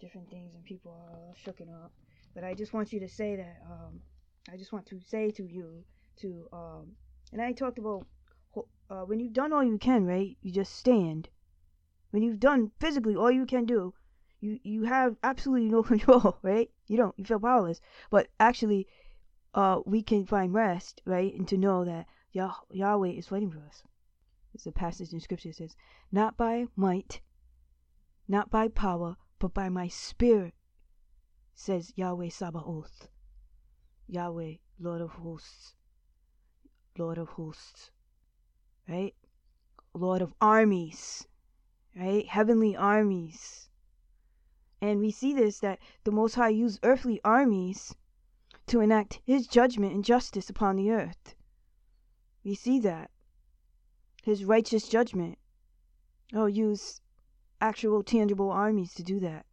different 0.00 0.30
things 0.30 0.54
and 0.54 0.64
people 0.64 0.92
are 0.92 1.34
shooken 1.34 1.72
up. 1.84 1.92
But 2.34 2.44
I 2.44 2.54
just 2.54 2.72
want 2.72 2.92
you 2.92 3.00
to 3.00 3.08
say 3.08 3.36
that, 3.36 3.62
um, 3.66 4.00
I 4.52 4.56
just 4.56 4.72
want 4.72 4.86
to 4.86 5.00
say 5.00 5.30
to 5.32 5.44
you 5.44 5.84
to, 6.20 6.48
um, 6.52 6.92
and 7.32 7.42
I 7.42 7.52
talked 7.52 7.78
about 7.78 8.06
uh, 8.90 9.02
when 9.02 9.20
you've 9.20 9.32
done 9.32 9.52
all 9.52 9.62
you 9.62 9.78
can, 9.78 10.06
right? 10.06 10.36
You 10.40 10.52
just 10.52 10.74
stand. 10.74 11.28
When 12.10 12.22
you've 12.22 12.40
done 12.40 12.72
physically 12.80 13.14
all 13.14 13.30
you 13.30 13.44
can 13.44 13.66
do, 13.66 13.92
you 14.40 14.58
you 14.62 14.84
have 14.84 15.16
absolutely 15.22 15.68
no 15.68 15.82
control, 15.92 16.38
right? 16.42 16.70
You 16.86 16.96
don't. 16.96 17.14
You 17.18 17.24
feel 17.24 17.40
powerless. 17.40 17.80
But 18.10 18.28
actually, 18.40 18.86
uh, 19.58 19.80
we 19.84 20.04
can 20.04 20.24
find 20.24 20.54
rest, 20.54 21.02
right? 21.04 21.34
And 21.34 21.48
to 21.48 21.58
know 21.58 21.84
that 21.84 22.06
Yah- 22.30 22.62
Yahweh 22.70 23.08
is 23.08 23.28
waiting 23.28 23.50
for 23.50 23.58
us. 23.58 23.82
It's 24.54 24.68
a 24.68 24.70
passage 24.70 25.12
in 25.12 25.18
Scripture 25.18 25.52
says, 25.52 25.74
"Not 26.12 26.36
by 26.36 26.68
might, 26.76 27.20
not 28.28 28.50
by 28.50 28.68
power, 28.68 29.16
but 29.40 29.52
by 29.52 29.68
my 29.68 29.88
spirit, 29.88 30.54
says 31.54 31.92
Yahweh 31.96 32.28
Sabaoth. 32.28 33.08
Yahweh, 34.06 34.58
Lord 34.78 35.00
of 35.00 35.10
hosts. 35.10 35.74
Lord 36.96 37.18
of 37.18 37.30
hosts. 37.30 37.90
Right? 38.88 39.16
Lord 39.92 40.22
of 40.22 40.34
armies. 40.40 41.26
Right? 41.96 42.28
Heavenly 42.28 42.76
armies. 42.76 43.68
And 44.80 45.00
we 45.00 45.10
see 45.10 45.34
this 45.34 45.58
that 45.58 45.80
the 46.04 46.12
Most 46.12 46.36
High 46.36 46.50
used 46.50 46.78
earthly 46.84 47.20
armies 47.24 47.96
to 48.68 48.80
enact 48.80 49.20
his 49.24 49.46
judgment 49.46 49.94
and 49.94 50.04
justice 50.04 50.50
upon 50.50 50.76
the 50.76 50.90
earth. 50.90 51.34
We 52.44 52.54
see 52.54 52.78
that. 52.80 53.10
His 54.22 54.44
righteous 54.44 54.88
judgment. 54.88 55.38
Oh, 56.34 56.46
use 56.46 57.00
actual 57.60 58.02
tangible 58.02 58.50
armies 58.50 58.92
to 58.94 59.02
do 59.02 59.20
that, 59.20 59.46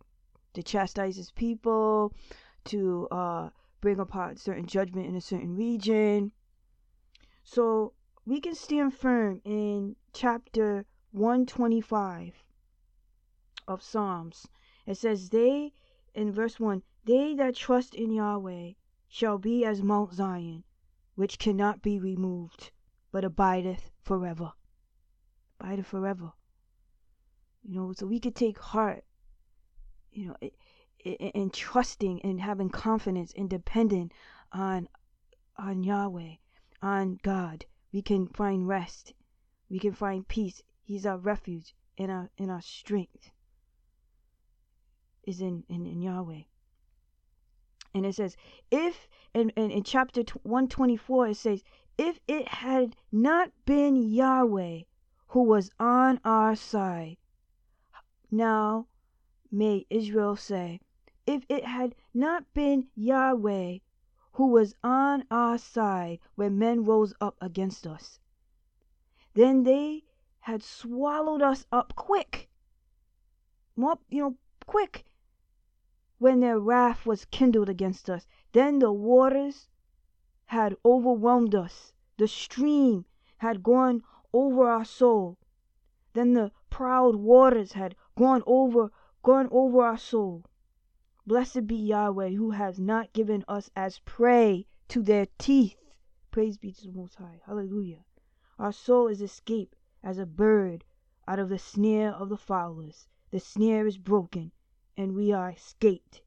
to 0.54 0.62
chastise 0.62 1.16
his 1.16 1.32
people, 1.32 2.14
to 2.66 3.08
uh, 3.10 3.50
bring 3.80 4.00
about 4.00 4.38
certain 4.38 4.66
judgment 4.66 5.08
in 5.08 5.16
a 5.16 5.22
certain 5.22 5.56
region. 5.56 6.32
So 7.44 7.94
we 8.26 8.42
can 8.42 8.56
stand 8.56 8.94
firm 8.94 9.42
in 9.46 9.96
chapter 10.14 10.86
125 11.12 12.34
of 13.68 13.82
Psalms. 13.82 14.48
It 14.86 14.98
says, 14.98 15.30
They, 15.30 15.72
in 16.14 16.32
verse 16.32 16.60
1, 16.60 16.84
they 17.06 17.34
that 17.36 17.56
trust 17.56 17.96
in 17.96 18.12
Yahweh 18.12 18.74
shall 19.16 19.38
be 19.38 19.64
as 19.64 19.82
Mount 19.82 20.12
Zion, 20.12 20.66
which 21.14 21.40
cannot 21.40 21.82
be 21.82 21.98
removed, 21.98 22.72
but 23.14 23.24
abideth 23.24 23.90
forever. 24.02 24.52
Abideth 25.58 25.86
forever. 25.86 26.34
You 27.64 27.80
know, 27.80 27.94
so 27.94 28.08
we 28.08 28.20
could 28.20 28.36
take 28.36 28.60
heart, 28.60 29.06
you 30.12 30.28
know, 30.28 30.50
in 31.00 31.50
trusting 31.50 32.24
and 32.24 32.42
having 32.42 32.70
confidence 32.70 33.32
and 33.38 33.50
depending 33.50 34.12
on 34.52 34.90
on 35.58 35.82
Yahweh, 35.82 36.36
on 36.82 37.18
God. 37.24 37.64
We 37.94 38.02
can 38.02 38.28
find 38.28 38.68
rest. 38.68 39.14
We 39.70 39.80
can 39.80 39.94
find 39.94 40.28
peace. 40.28 40.62
He's 40.84 41.06
our 41.06 41.18
refuge 41.18 41.74
and 41.98 42.12
our 42.12 42.32
and 42.38 42.52
our 42.52 42.62
strength 42.62 43.32
is 45.24 45.40
in, 45.40 45.64
in, 45.70 45.86
in 45.86 46.02
Yahweh. 46.02 46.42
And 47.96 48.06
it 48.06 48.14
says, 48.14 48.36
if 48.70 49.08
in, 49.34 49.52
in, 49.52 49.72
in 49.72 49.84
chapter 49.84 50.22
124, 50.44 51.30
it 51.30 51.38
says, 51.38 51.64
if 51.98 52.20
it 52.28 52.46
had 52.50 52.98
not 53.10 53.52
been 53.66 53.96
Yahweh 53.96 54.82
who 55.28 55.44
was 55.44 55.72
on 55.80 56.20
our 56.26 56.58
side, 56.58 57.16
now 58.30 58.88
may 59.50 59.86
Israel 59.90 60.36
say, 60.36 60.82
if 61.26 61.46
it 61.48 61.64
had 61.64 61.96
not 62.14 62.44
been 62.54 62.90
Yahweh 62.96 63.78
who 64.34 64.48
was 64.48 64.76
on 64.84 65.24
our 65.32 65.58
side 65.58 66.20
when 66.36 66.60
men 66.60 66.84
rose 66.84 67.14
up 67.22 67.38
against 67.40 67.88
us, 67.88 68.20
then 69.36 69.64
they 69.64 70.04
had 70.42 70.62
swallowed 70.62 71.42
us 71.42 71.66
up 71.72 71.96
quick. 71.96 72.50
More, 73.78 73.98
you 74.10 74.22
know, 74.22 74.36
quick 74.66 75.06
when 76.18 76.40
their 76.40 76.60
wrath 76.60 77.06
was 77.06 77.26
kindled 77.26 77.70
against 77.70 78.10
us. 78.10 78.26
Then 78.54 78.80
the 78.80 78.92
waters 78.92 79.68
had 80.46 80.78
overwhelmed 80.86 81.54
us, 81.54 81.92
the 82.18 82.28
stream 82.28 83.06
had 83.38 83.64
gone 83.64 84.02
over 84.32 84.70
our 84.70 84.86
soul. 84.86 85.38
Then 86.14 86.34
the 86.34 86.52
proud 86.70 87.16
waters 87.16 87.74
had 87.74 87.96
gone 88.16 88.44
over 88.46 88.92
gone 89.24 89.50
over 89.52 89.82
our 89.82 89.98
soul. 89.98 90.46
Blessed 91.26 91.66
be 91.68 91.76
Yahweh, 91.76 92.30
who 92.30 92.52
has 92.52 92.80
not 92.80 93.12
given 93.12 93.44
us 93.48 93.72
as 93.76 94.00
prey 94.06 94.68
to 94.88 95.02
their 95.02 95.26
teeth. 95.38 95.78
Praise 96.32 96.58
be 96.58 96.72
to 96.72 96.86
the 96.86 96.94
Most 96.94 97.16
High. 97.16 97.42
Hallelujah. 97.46 98.06
Our 98.60 98.72
soul 98.72 99.08
is 99.08 99.22
escaped 99.22 99.76
as 100.04 100.20
a 100.20 100.26
bird 100.26 100.84
out 101.28 101.40
of 101.40 101.50
the 101.50 101.58
snare 101.58 102.12
of 102.12 102.30
the 102.30 102.38
fowlers. 102.38 103.08
The 103.32 103.40
snare 103.40 103.88
is 103.88 103.98
broken, 103.98 104.52
and 104.98 105.16
we 105.16 105.32
are 105.32 105.50
escaped. 105.50 106.22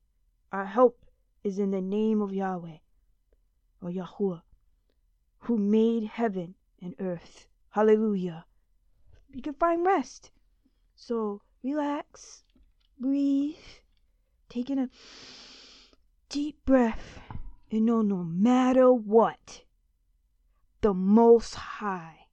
Our 0.52 0.66
help 0.66 1.04
is 1.44 1.58
in 1.58 1.70
the 1.70 1.80
name 1.80 2.20
of 2.20 2.32
Yahweh, 2.32 2.78
or 3.80 3.90
Yahuwah, 3.90 4.42
who 5.40 5.58
made 5.58 6.04
heaven 6.04 6.54
and 6.82 6.94
earth. 6.98 7.46
Hallelujah. 7.70 8.44
You 9.30 9.42
can 9.42 9.54
find 9.54 9.84
rest. 9.84 10.30
So 10.96 11.42
relax, 11.62 12.44
breathe, 12.98 13.56
take 14.48 14.70
in 14.70 14.78
a 14.78 14.90
deep 16.28 16.64
breath, 16.64 17.20
and 17.70 17.84
know 17.86 18.02
no 18.02 18.24
matter 18.24 18.92
what, 18.92 19.62
the 20.80 20.94
Most 20.94 21.54
High 21.54 22.26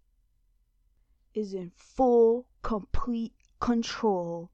is 1.33 1.53
in 1.53 1.71
full, 1.75 2.47
complete 2.61 3.33
control, 3.59 4.51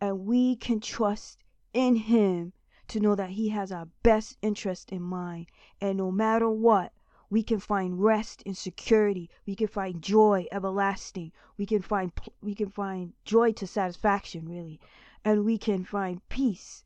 and 0.00 0.26
we 0.26 0.56
can 0.56 0.80
trust 0.80 1.38
in 1.72 1.96
Him 1.96 2.52
to 2.88 3.00
know 3.00 3.14
that 3.14 3.30
He 3.30 3.50
has 3.50 3.70
our 3.70 3.88
best 4.02 4.38
interest 4.42 4.90
in 4.90 5.02
mind. 5.02 5.46
And 5.80 5.98
no 5.98 6.10
matter 6.10 6.48
what, 6.48 6.92
we 7.30 7.44
can 7.44 7.60
find 7.60 8.02
rest 8.02 8.42
and 8.44 8.56
security. 8.56 9.30
We 9.46 9.54
can 9.54 9.68
find 9.68 10.02
joy 10.02 10.46
everlasting. 10.50 11.32
We 11.56 11.64
can 11.64 11.80
find 11.80 12.12
we 12.42 12.54
can 12.56 12.70
find 12.70 13.12
joy 13.24 13.52
to 13.52 13.66
satisfaction 13.66 14.48
really, 14.48 14.80
and 15.24 15.44
we 15.44 15.56
can 15.56 15.84
find 15.84 16.28
peace. 16.28 16.84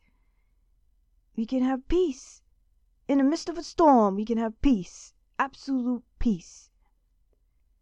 We 1.34 1.46
can 1.46 1.62
have 1.62 1.88
peace 1.88 2.42
in 3.08 3.18
the 3.18 3.24
midst 3.24 3.48
of 3.48 3.56
a 3.56 3.62
storm. 3.62 4.16
We 4.16 4.26
can 4.26 4.38
have 4.38 4.60
peace, 4.60 5.14
absolute 5.38 6.04
peace. 6.18 6.70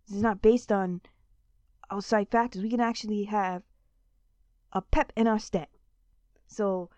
This 0.07 0.17
is 0.17 0.23
not 0.23 0.41
based 0.41 0.71
on 0.71 1.01
outside 1.91 2.31
factors. 2.31 2.63
We 2.63 2.71
can 2.71 2.81
actually 2.81 3.25
have 3.25 3.63
a 4.73 4.81
pep 4.81 5.13
in 5.17 5.27
our 5.27 5.39
step. 5.39 5.69
So, 6.47 6.91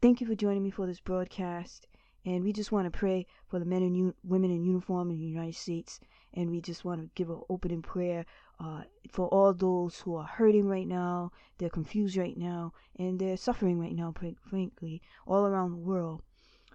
thank 0.00 0.20
you 0.20 0.26
for 0.26 0.34
joining 0.34 0.62
me 0.62 0.70
for 0.70 0.86
this 0.86 1.00
broadcast. 1.00 1.86
And 2.24 2.42
we 2.42 2.52
just 2.52 2.72
want 2.72 2.92
to 2.92 2.98
pray 2.98 3.26
for 3.46 3.60
the 3.60 3.64
men 3.64 3.82
and 3.82 3.96
u- 3.96 4.14
women 4.24 4.50
in 4.50 4.64
uniform 4.64 5.10
in 5.10 5.18
the 5.18 5.26
United 5.26 5.54
States. 5.54 6.00
And 6.34 6.50
we 6.50 6.60
just 6.60 6.84
want 6.84 7.00
to 7.00 7.10
give 7.14 7.30
an 7.30 7.40
opening 7.48 7.82
prayer 7.82 8.26
uh, 8.58 8.82
for 9.10 9.28
all 9.28 9.52
those 9.52 10.00
who 10.00 10.16
are 10.16 10.24
hurting 10.24 10.66
right 10.66 10.86
now, 10.86 11.30
they're 11.58 11.68
confused 11.68 12.16
right 12.16 12.36
now, 12.36 12.72
and 12.98 13.18
they're 13.18 13.36
suffering 13.36 13.78
right 13.78 13.94
now, 13.94 14.14
frankly, 14.48 15.02
all 15.26 15.46
around 15.46 15.70
the 15.70 15.76
world. 15.76 16.22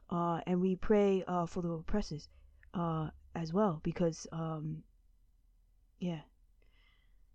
Uh, 0.10 0.39
and 0.45 0.62
we 0.62 0.76
pray 0.76 1.24
uh, 1.28 1.45
for 1.45 1.62
the 1.62 1.69
oppressors 1.69 2.30
uh, 2.74 3.10
as 3.36 3.52
well, 3.52 3.80
because, 3.84 4.28
um, 4.32 4.84
yeah, 6.00 6.21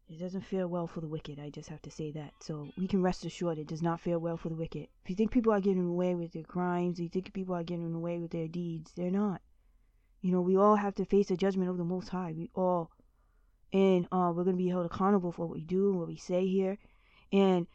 it 0.08 0.20
doesn't 0.20 0.42
fare 0.42 0.68
well 0.68 0.86
for 0.86 1.00
the 1.00 1.08
wicked. 1.08 1.40
I 1.40 1.50
just 1.50 1.68
have 1.68 1.82
to 1.82 1.90
say 1.90 2.12
that. 2.12 2.32
So 2.40 2.68
we 2.78 2.86
can 2.86 3.02
rest 3.02 3.24
assured 3.24 3.58
it 3.58 3.66
does 3.66 3.82
not 3.82 4.00
fare 4.00 4.18
well 4.18 4.36
for 4.36 4.48
the 4.48 4.54
wicked. 4.54 4.86
If 5.02 5.10
you 5.10 5.16
think 5.16 5.32
people 5.32 5.52
are 5.52 5.60
getting 5.60 5.88
away 5.88 6.14
with 6.14 6.32
their 6.32 6.44
crimes, 6.44 6.98
if 6.98 7.02
you 7.04 7.08
think 7.08 7.32
people 7.32 7.56
are 7.56 7.64
getting 7.64 7.92
away 7.92 8.18
with 8.18 8.30
their 8.30 8.46
deeds, 8.46 8.92
they're 8.94 9.10
not. 9.10 9.40
You 10.20 10.32
know, 10.32 10.40
we 10.40 10.56
all 10.56 10.76
have 10.76 10.94
to 10.96 11.04
face 11.04 11.28
the 11.28 11.36
judgment 11.36 11.70
of 11.70 11.76
the 11.76 11.84
Most 11.84 12.08
High. 12.08 12.32
We 12.36 12.50
all, 12.54 12.90
and 13.72 14.06
uh, 14.12 14.32
we're 14.34 14.44
going 14.44 14.56
to 14.56 14.62
be 14.62 14.68
held 14.68 14.86
accountable 14.86 15.32
for 15.32 15.46
what 15.46 15.56
we 15.56 15.62
do 15.62 15.90
and 15.90 15.98
what 15.98 16.08
we 16.08 16.16
say 16.16 16.46
here. 16.46 16.78
And 17.32 17.66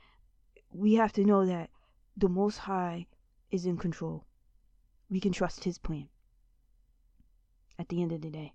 we 0.71 0.95
have 0.95 1.11
to 1.13 1.25
know 1.25 1.45
that 1.45 1.69
the 2.15 2.29
Most 2.29 2.57
High 2.57 3.07
is 3.51 3.65
in 3.65 3.77
control. 3.77 4.25
We 5.09 5.19
can 5.19 5.33
trust 5.33 5.65
His 5.65 5.77
plan 5.77 6.07
at 7.77 7.89
the 7.89 8.01
end 8.01 8.13
of 8.13 8.21
the 8.21 8.29
day. 8.29 8.53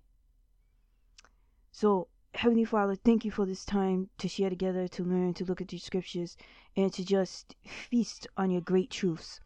So 1.71 2.07
Heavenly 2.37 2.65
Father, 2.65 2.93
thank 2.93 3.25
you 3.25 3.31
for 3.31 3.47
this 3.47 3.65
time 3.65 4.11
to 4.19 4.27
share 4.27 4.51
together, 4.51 4.87
to 4.89 5.03
learn, 5.03 5.33
to 5.33 5.43
look 5.43 5.59
at 5.59 5.73
your 5.73 5.79
scriptures, 5.79 6.37
and 6.75 6.93
to 6.93 7.03
just 7.03 7.55
feast 7.65 8.27
on 8.37 8.51
your 8.51 8.61
great 8.61 8.91
truths. 8.91 9.41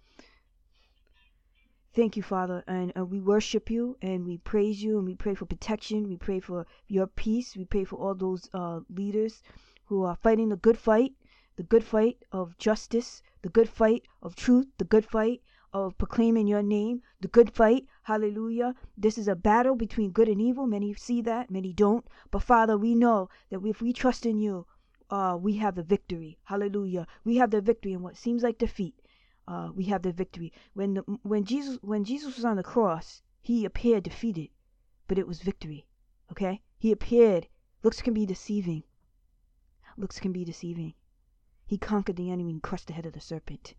Thank 1.94 2.18
you, 2.18 2.22
Father, 2.22 2.66
and 2.68 2.92
uh, 2.98 3.06
we 3.06 3.22
worship 3.22 3.72
you 3.72 3.96
and 4.02 4.26
we 4.26 4.40
praise 4.40 4.84
you 4.84 4.98
and 4.98 5.08
we 5.08 5.16
pray 5.16 5.36
for 5.36 5.46
protection. 5.46 6.10
We 6.10 6.18
pray 6.18 6.42
for 6.42 6.68
your 6.90 7.08
peace. 7.08 7.56
We 7.56 7.64
pray 7.64 7.86
for 7.86 7.96
all 7.96 8.14
those 8.14 8.50
uh, 8.54 8.82
leaders 8.90 9.42
who 9.86 10.04
are 10.04 10.18
fighting 10.18 10.50
the 10.50 10.58
good 10.58 10.78
fight, 10.78 11.14
the 11.56 11.64
good 11.64 11.86
fight 11.86 12.18
of 12.34 12.58
justice, 12.58 13.24
the 13.42 13.48
good 13.48 13.70
fight 13.70 14.04
of 14.22 14.36
truth, 14.36 14.68
the 14.78 14.84
good 14.84 15.06
fight 15.06 15.42
of 15.72 15.98
proclaiming 15.98 16.46
your 16.46 16.62
name, 16.62 17.04
the 17.22 17.30
good 17.30 17.54
fight. 17.54 17.86
Hallelujah. 18.04 18.76
This 18.98 19.18
is 19.18 19.28
a 19.28 19.36
battle 19.36 19.76
between 19.76 20.12
good 20.12 20.28
and 20.28 20.42
evil. 20.42 20.66
Many 20.66 20.94
see 20.96 21.22
that, 21.22 21.52
many 21.52 21.72
don't. 21.74 22.06
But 22.32 22.44
Father, 22.44 22.78
we 22.78 22.96
know 22.96 23.30
that 23.50 23.66
if 23.66 23.82
we 23.82 23.94
trust 23.94 24.26
in 24.26 24.40
you, 24.40 24.66
uh, 25.10 25.38
we 25.40 25.58
have 25.58 25.76
the 25.76 25.84
victory. 25.84 26.40
Hallelujah. 26.44 27.06
We 27.24 27.38
have 27.38 27.52
the 27.52 27.62
victory 27.62 27.94
in 27.94 28.02
what 28.02 28.18
seems 28.18 28.44
like 28.44 28.58
defeat. 28.58 28.96
Uh, 29.48 29.72
we 29.76 29.86
have 29.86 30.02
the 30.02 30.12
victory. 30.12 30.52
When 30.74 30.96
the, 30.96 31.02
when 31.24 31.44
Jesus 31.44 31.78
when 31.82 32.04
Jesus 32.04 32.36
was 32.36 32.46
on 32.46 32.58
the 32.58 32.64
cross, 32.64 33.22
he 33.42 33.66
appeared 33.66 34.04
defeated, 34.04 34.50
but 35.08 35.18
it 35.18 35.28
was 35.28 35.42
victory. 35.42 35.86
Okay? 36.32 36.62
He 36.78 36.92
appeared. 36.92 37.48
Looks 37.84 38.02
can 38.02 38.14
be 38.14 38.26
deceiving. 38.26 38.84
Looks 39.98 40.20
can 40.20 40.32
be 40.32 40.46
deceiving. 40.46 40.94
He 41.66 41.78
conquered 41.78 42.16
the 42.16 42.32
enemy 42.32 42.54
and 42.54 42.64
crushed 42.64 42.88
the 42.88 42.94
head 42.94 43.06
of 43.06 43.14
the 43.14 43.22
serpent 43.22 43.76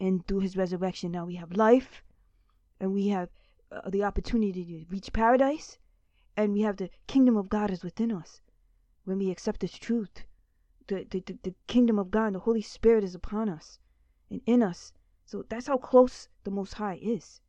and 0.00 0.26
through 0.26 0.40
his 0.40 0.56
resurrection 0.56 1.12
now 1.12 1.26
we 1.26 1.34
have 1.34 1.52
life 1.52 2.02
and 2.80 2.92
we 2.92 3.08
have 3.08 3.28
uh, 3.70 3.88
the 3.90 4.02
opportunity 4.02 4.64
to 4.64 4.86
reach 4.90 5.12
paradise 5.12 5.78
and 6.36 6.52
we 6.52 6.62
have 6.62 6.76
the 6.78 6.90
kingdom 7.06 7.36
of 7.36 7.48
god 7.48 7.70
is 7.70 7.84
within 7.84 8.10
us. 8.10 8.40
When 9.04 9.18
we 9.18 9.30
accept 9.30 9.60
this 9.60 9.76
truth 9.78 10.24
the, 10.86 11.06
the, 11.10 11.20
the, 11.20 11.38
the 11.42 11.54
kingdom 11.66 11.98
of 11.98 12.10
god 12.10 12.34
the 12.34 12.40
holy 12.40 12.62
spirit 12.62 13.04
is 13.04 13.14
upon 13.14 13.48
us 13.48 13.78
and 14.30 14.40
in 14.46 14.62
us. 14.62 14.92
So 15.26 15.44
that's 15.48 15.66
how 15.66 15.76
close 15.76 16.28
the 16.44 16.50
most 16.50 16.74
high 16.74 16.98
is 17.02 17.40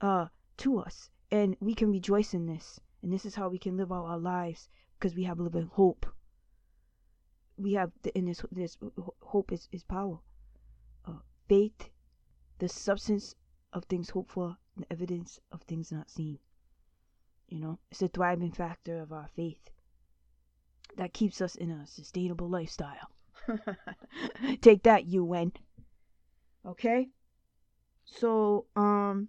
uh 0.00 0.26
to 0.58 0.78
us. 0.78 1.10
And 1.30 1.56
we 1.60 1.74
can 1.74 1.90
rejoice 1.90 2.34
in 2.34 2.46
this. 2.46 2.80
And 3.02 3.12
this 3.12 3.24
is 3.24 3.34
how 3.34 3.48
we 3.48 3.58
can 3.58 3.76
live 3.76 3.92
out 3.92 4.04
our 4.04 4.18
lives 4.18 4.68
because 4.98 5.14
we 5.14 5.24
have 5.24 5.40
living 5.40 5.70
hope. 5.72 6.06
We 7.56 7.72
have 7.74 7.92
the 8.02 8.16
in 8.16 8.26
this 8.26 8.44
this 8.52 8.78
hope 9.20 9.52
is, 9.52 9.68
is 9.72 9.84
power. 9.84 10.20
Faith, 11.48 11.90
the 12.60 12.68
substance 12.68 13.34
of 13.72 13.84
things 13.84 14.10
hoped 14.10 14.32
for, 14.32 14.56
and 14.76 14.86
evidence 14.90 15.40
of 15.52 15.62
things 15.62 15.92
not 15.92 16.10
seen. 16.10 16.38
You 17.48 17.60
know, 17.60 17.78
it's 17.90 18.02
a 18.02 18.08
thriving 18.08 18.52
factor 18.52 19.00
of 19.00 19.12
our 19.12 19.28
faith 19.34 19.70
that 20.96 21.12
keeps 21.12 21.40
us 21.40 21.54
in 21.54 21.70
a 21.70 21.86
sustainable 21.86 22.48
lifestyle. 22.48 23.10
Take 24.60 24.82
that, 24.84 25.06
UN. 25.06 25.52
Okay? 26.64 27.08
So, 28.04 28.66
um, 28.76 29.28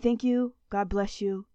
thank 0.00 0.24
you. 0.24 0.54
God 0.70 0.88
bless 0.88 1.20
you. 1.20 1.46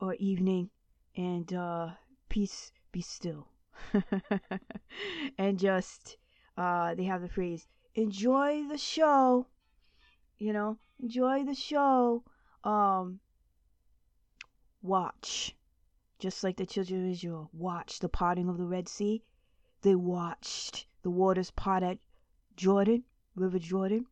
Or 0.00 0.14
evening. 0.14 0.70
And, 1.16 1.52
uh, 1.52 1.90
peace 2.28 2.72
be 2.92 3.00
still. 3.00 3.48
and 5.38 5.58
just, 5.58 6.16
uh, 6.56 6.94
they 6.94 7.04
have 7.04 7.22
the 7.22 7.28
phrase, 7.28 7.66
enjoy 7.94 8.66
the 8.68 8.78
show. 8.78 9.46
You 10.38 10.52
know, 10.52 10.78
enjoy 11.00 11.44
the 11.44 11.54
show. 11.54 12.22
Um, 12.62 13.18
watch. 14.82 15.56
Just 16.20 16.44
like 16.44 16.56
the 16.56 16.66
children 16.66 17.04
of 17.04 17.10
Israel 17.10 17.50
watched 17.52 18.00
the 18.00 18.08
parting 18.08 18.48
of 18.48 18.56
the 18.56 18.66
Red 18.66 18.88
Sea, 18.88 19.24
they 19.82 19.96
watched 19.96 20.86
the 21.02 21.10
waters 21.10 21.50
part 21.50 21.82
at 21.82 21.98
Jordan, 22.56 23.04
River 23.34 23.58
Jordan. 23.58 24.06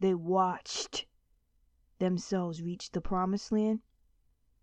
They 0.00 0.14
watched 0.14 1.06
themselves 1.98 2.62
reach 2.62 2.90
the 2.90 3.00
promised 3.00 3.50
land 3.50 3.80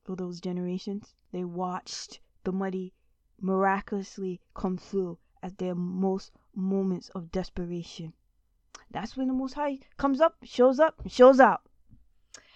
for 0.04 0.16
those 0.16 0.40
generations. 0.40 1.16
They 1.32 1.44
watched 1.44 2.20
the 2.44 2.52
muddy 2.52 2.94
miraculously 3.40 4.42
come 4.54 4.78
through 4.78 5.18
at 5.42 5.58
their 5.58 5.76
most 5.76 6.32
moments 6.54 7.10
of 7.10 7.32
desperation. 7.32 8.14
That's 8.96 9.18
when 9.18 9.28
the 9.28 9.34
Most 9.34 9.56
High 9.56 9.80
comes 9.98 10.22
up, 10.22 10.38
shows 10.46 10.80
up, 10.80 11.02
shows 11.06 11.42
out. 11.42 11.64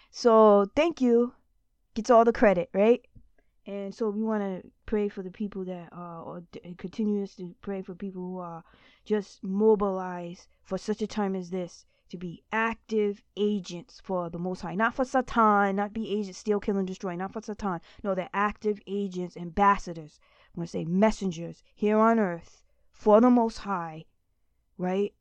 So 0.09 0.71
thank 0.73 1.01
you. 1.01 1.33
Gets 1.95 2.09
all 2.09 2.23
the 2.23 2.31
credit, 2.31 2.69
right? 2.73 3.01
And 3.67 3.93
so 3.93 4.09
we 4.09 4.23
want 4.23 4.41
to 4.41 4.71
pray 4.85 5.09
for 5.09 5.21
the 5.21 5.31
people 5.31 5.65
that 5.65 5.89
are, 5.91 6.21
or 6.21 6.43
continue 6.77 7.27
to 7.27 7.53
pray 7.59 7.81
for 7.81 7.93
people 7.93 8.21
who 8.21 8.39
are 8.39 8.63
just 9.03 9.43
mobilized 9.43 10.47
for 10.63 10.77
such 10.77 11.01
a 11.01 11.07
time 11.07 11.35
as 11.35 11.49
this 11.49 11.85
to 12.07 12.17
be 12.17 12.41
active 12.53 13.21
agents 13.35 13.99
for 14.01 14.29
the 14.29 14.39
Most 14.39 14.61
High. 14.61 14.75
Not 14.75 14.95
for 14.95 15.03
Satan, 15.03 15.75
not 15.75 15.91
be 15.91 16.09
agents, 16.09 16.39
steal, 16.39 16.61
kill, 16.61 16.77
and 16.77 16.87
destroy. 16.87 17.17
Not 17.17 17.33
for 17.33 17.41
Satan. 17.41 17.81
No, 18.01 18.15
they're 18.15 18.29
active 18.33 18.79
agents, 18.87 19.35
ambassadors. 19.35 20.21
I'm 20.55 20.61
going 20.61 20.67
to 20.67 20.71
say 20.71 20.85
messengers 20.85 21.63
here 21.75 21.97
on 21.97 22.17
earth 22.17 22.63
for 22.93 23.19
the 23.19 23.29
Most 23.29 23.57
High, 23.57 24.05
right? 24.77 25.13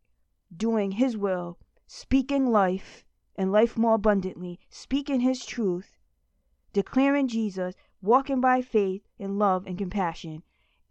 Doing 0.57 0.93
His 0.93 1.17
will, 1.17 1.59
speaking 1.87 2.47
life 2.47 3.05
and 3.37 3.53
life 3.53 3.77
more 3.77 3.95
abundantly, 3.95 4.59
speaking 4.71 5.21
His 5.21 5.45
truth, 5.45 5.99
declaring 6.73 7.29
Jesus, 7.29 7.75
walking 8.01 8.41
by 8.41 8.63
faith 8.63 9.03
and 9.19 9.39
love 9.39 9.67
and 9.67 9.77
compassion, 9.77 10.43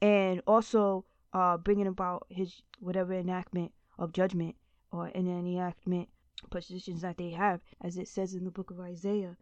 and 0.02 0.42
also 0.46 1.06
uh, 1.34 1.58
bringing 1.58 1.88
about 1.88 2.28
His 2.30 2.62
whatever 2.80 3.14
enactment 3.14 3.74
of 3.98 4.14
judgment 4.14 4.56
or 4.92 5.08
in 5.10 5.28
any 5.28 5.58
enactment 5.58 6.10
positions 6.50 7.02
that 7.02 7.18
they 7.18 7.32
have, 7.32 7.62
as 7.82 7.98
it 7.98 8.08
says 8.08 8.34
in 8.34 8.46
the 8.46 8.52
book 8.52 8.70
of 8.70 8.80
Isaiah. 8.80 9.36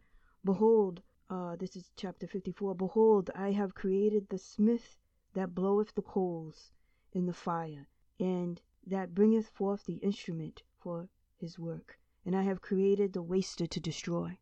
Behold, 0.44 1.02
uh, 1.28 1.56
this 1.56 1.76
is 1.76 1.90
chapter 1.96 2.26
54. 2.26 2.74
Behold, 2.74 3.30
I 3.34 3.52
have 3.52 3.74
created 3.74 4.28
the 4.28 4.38
smith 4.38 4.96
that 5.34 5.54
bloweth 5.54 5.94
the 5.94 6.02
coals 6.02 6.72
in 7.12 7.26
the 7.26 7.32
fire, 7.32 7.88
and 8.18 8.60
that 8.86 9.14
bringeth 9.14 9.48
forth 9.48 9.84
the 9.84 9.96
instrument 9.96 10.62
for 10.78 11.08
his 11.36 11.58
work. 11.58 11.98
And 12.24 12.36
I 12.36 12.42
have 12.42 12.60
created 12.62 13.12
the 13.12 13.22
waster 13.22 13.66
to 13.66 13.80
destroy. 13.80 14.38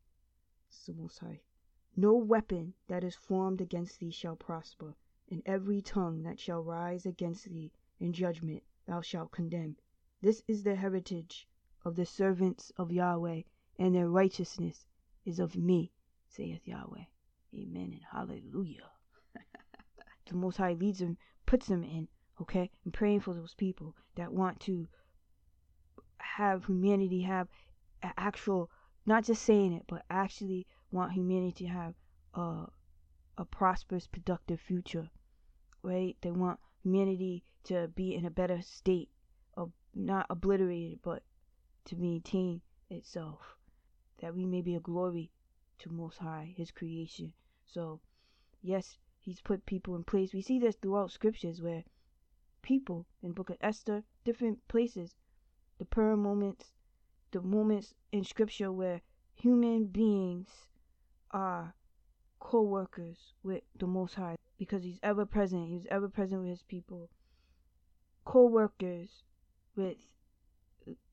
The 0.86 0.92
Most 0.92 1.20
High. 1.20 1.40
No 1.96 2.14
weapon 2.14 2.74
that 2.88 3.04
is 3.04 3.14
formed 3.14 3.60
against 3.60 4.00
thee 4.00 4.10
shall 4.10 4.36
prosper, 4.36 4.96
and 5.30 5.42
every 5.46 5.80
tongue 5.80 6.22
that 6.24 6.38
shall 6.38 6.62
rise 6.62 7.06
against 7.06 7.44
thee 7.44 7.72
in 7.98 8.12
judgment 8.12 8.62
thou 8.84 9.00
shalt 9.00 9.30
condemn. 9.30 9.76
This 10.20 10.42
is 10.46 10.62
the 10.62 10.74
heritage 10.74 11.48
of 11.84 11.96
the 11.96 12.04
servants 12.04 12.70
of 12.76 12.92
Yahweh, 12.92 13.42
and 13.78 13.94
their 13.94 14.10
righteousness 14.10 14.86
is 15.24 15.38
of 15.38 15.56
me, 15.56 15.92
saith 16.26 16.66
Yahweh. 16.66 17.04
Amen 17.54 17.92
and 17.92 18.04
hallelujah. 18.10 18.90
the 20.26 20.34
Most 20.34 20.56
High 20.56 20.74
leads 20.74 20.98
them, 20.98 21.16
puts 21.46 21.68
them 21.68 21.84
in 21.84 22.08
okay? 22.40 22.70
I'm 22.84 22.92
praying 22.92 23.20
for 23.20 23.34
those 23.34 23.54
people 23.54 23.94
that 24.16 24.32
want 24.32 24.60
to 24.60 24.88
have 26.18 26.64
humanity 26.64 27.22
have 27.22 27.48
actual, 28.02 28.70
not 29.06 29.24
just 29.24 29.42
saying 29.42 29.72
it, 29.72 29.84
but 29.86 30.04
actually 30.10 30.66
want 30.90 31.12
humanity 31.12 31.64
to 31.66 31.70
have 31.70 31.94
a, 32.34 32.66
a 33.38 33.44
prosperous, 33.44 34.06
productive 34.06 34.60
future, 34.60 35.10
right? 35.82 36.16
They 36.20 36.30
want 36.30 36.58
humanity 36.82 37.44
to 37.64 37.88
be 37.88 38.14
in 38.14 38.24
a 38.24 38.30
better 38.30 38.60
state 38.62 39.10
of 39.56 39.72
not 39.94 40.26
obliterated, 40.28 41.00
but 41.02 41.22
to 41.86 41.96
maintain 41.96 42.60
itself, 42.90 43.56
that 44.20 44.34
we 44.34 44.44
may 44.46 44.60
be 44.60 44.74
a 44.74 44.80
glory 44.80 45.30
to 45.78 45.90
Most 45.90 46.18
High, 46.18 46.54
His 46.56 46.70
creation. 46.70 47.32
So, 47.66 48.00
yes, 48.62 48.98
He's 49.20 49.40
put 49.40 49.64
people 49.66 49.96
in 49.96 50.04
place. 50.04 50.34
We 50.34 50.42
see 50.42 50.58
this 50.58 50.76
throughout 50.76 51.10
scriptures 51.10 51.62
where 51.62 51.84
people 52.64 53.04
in 53.22 53.32
Book 53.32 53.50
of 53.50 53.58
Esther, 53.60 54.02
different 54.24 54.66
places. 54.66 55.14
The 55.78 55.84
prayer 55.84 56.16
moments, 56.16 56.72
the 57.30 57.42
moments 57.42 57.94
in 58.10 58.24
Scripture 58.24 58.72
where 58.72 59.02
human 59.34 59.84
beings 59.84 60.48
are 61.30 61.74
co-workers 62.40 63.34
with 63.42 63.62
the 63.78 63.86
Most 63.86 64.14
High 64.14 64.36
because 64.58 64.82
He's 64.82 64.98
ever 65.02 65.26
present. 65.26 65.68
He's 65.68 65.86
ever 65.90 66.08
present 66.08 66.40
with 66.40 66.50
His 66.50 66.62
people. 66.62 67.10
Co-workers 68.24 69.10
with 69.76 69.98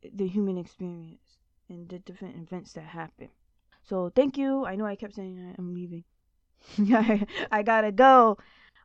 the 0.02 0.28
human 0.28 0.58
experience 0.58 1.38
and 1.68 1.90
the 1.90 2.00
different 2.00 2.38
events 2.38 2.74
that 2.74 2.86
happen. 2.86 3.30
So 3.84 4.10
thank 4.16 4.38
you. 4.38 4.66
I 4.66 4.76
know 4.76 4.86
I 4.86 4.96
kept 4.96 5.16
saying 5.16 5.56
I'm 5.58 5.74
leaving. 5.74 6.06
I 7.52 7.64
gotta 7.64 7.92
go 7.92 8.38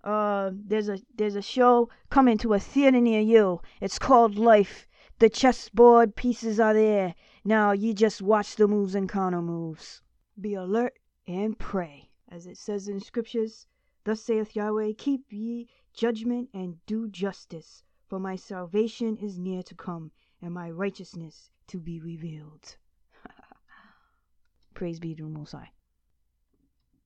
uh, 0.07 0.53
there's 0.53 0.89
a 0.89 1.01
there's 1.17 1.35
a 1.35 1.43
show 1.43 1.89
coming 2.11 2.39
to 2.39 2.55
a 2.55 2.61
theater 2.61 3.01
near 3.01 3.21
you. 3.21 3.61
It's 3.81 3.99
called 3.99 4.39
Life. 4.39 4.87
The 5.19 5.29
chessboard 5.29 6.15
pieces 6.15 6.61
are 6.61 6.75
there. 6.75 7.17
Now 7.45 7.73
you 7.73 7.93
just 7.93 8.23
watch 8.23 8.55
the 8.55 8.69
moves 8.69 8.95
and 8.95 9.09
counter 9.09 9.43
moves. 9.43 10.03
Be 10.41 10.55
alert 10.55 10.95
and 11.27 11.59
pray, 11.59 12.11
as 12.29 12.47
it 12.47 12.57
says 12.57 12.87
in 12.87 13.01
scriptures. 13.01 13.67
Thus 14.05 14.23
saith 14.23 14.55
Yahweh, 14.55 14.93
Keep 14.97 15.33
ye 15.33 15.69
judgment 15.93 16.51
and 16.55 16.79
do 16.87 17.09
justice, 17.09 17.83
for 18.07 18.21
my 18.21 18.37
salvation 18.37 19.17
is 19.17 19.41
near 19.41 19.65
to 19.65 19.75
come, 19.75 20.13
and 20.41 20.55
my 20.55 20.71
righteousness 20.71 21.51
to 21.67 21.81
be 21.81 21.99
revealed. 21.99 22.77
Praise 24.75 25.01
be 25.01 25.17
to 25.17 25.47
High. 25.51 25.73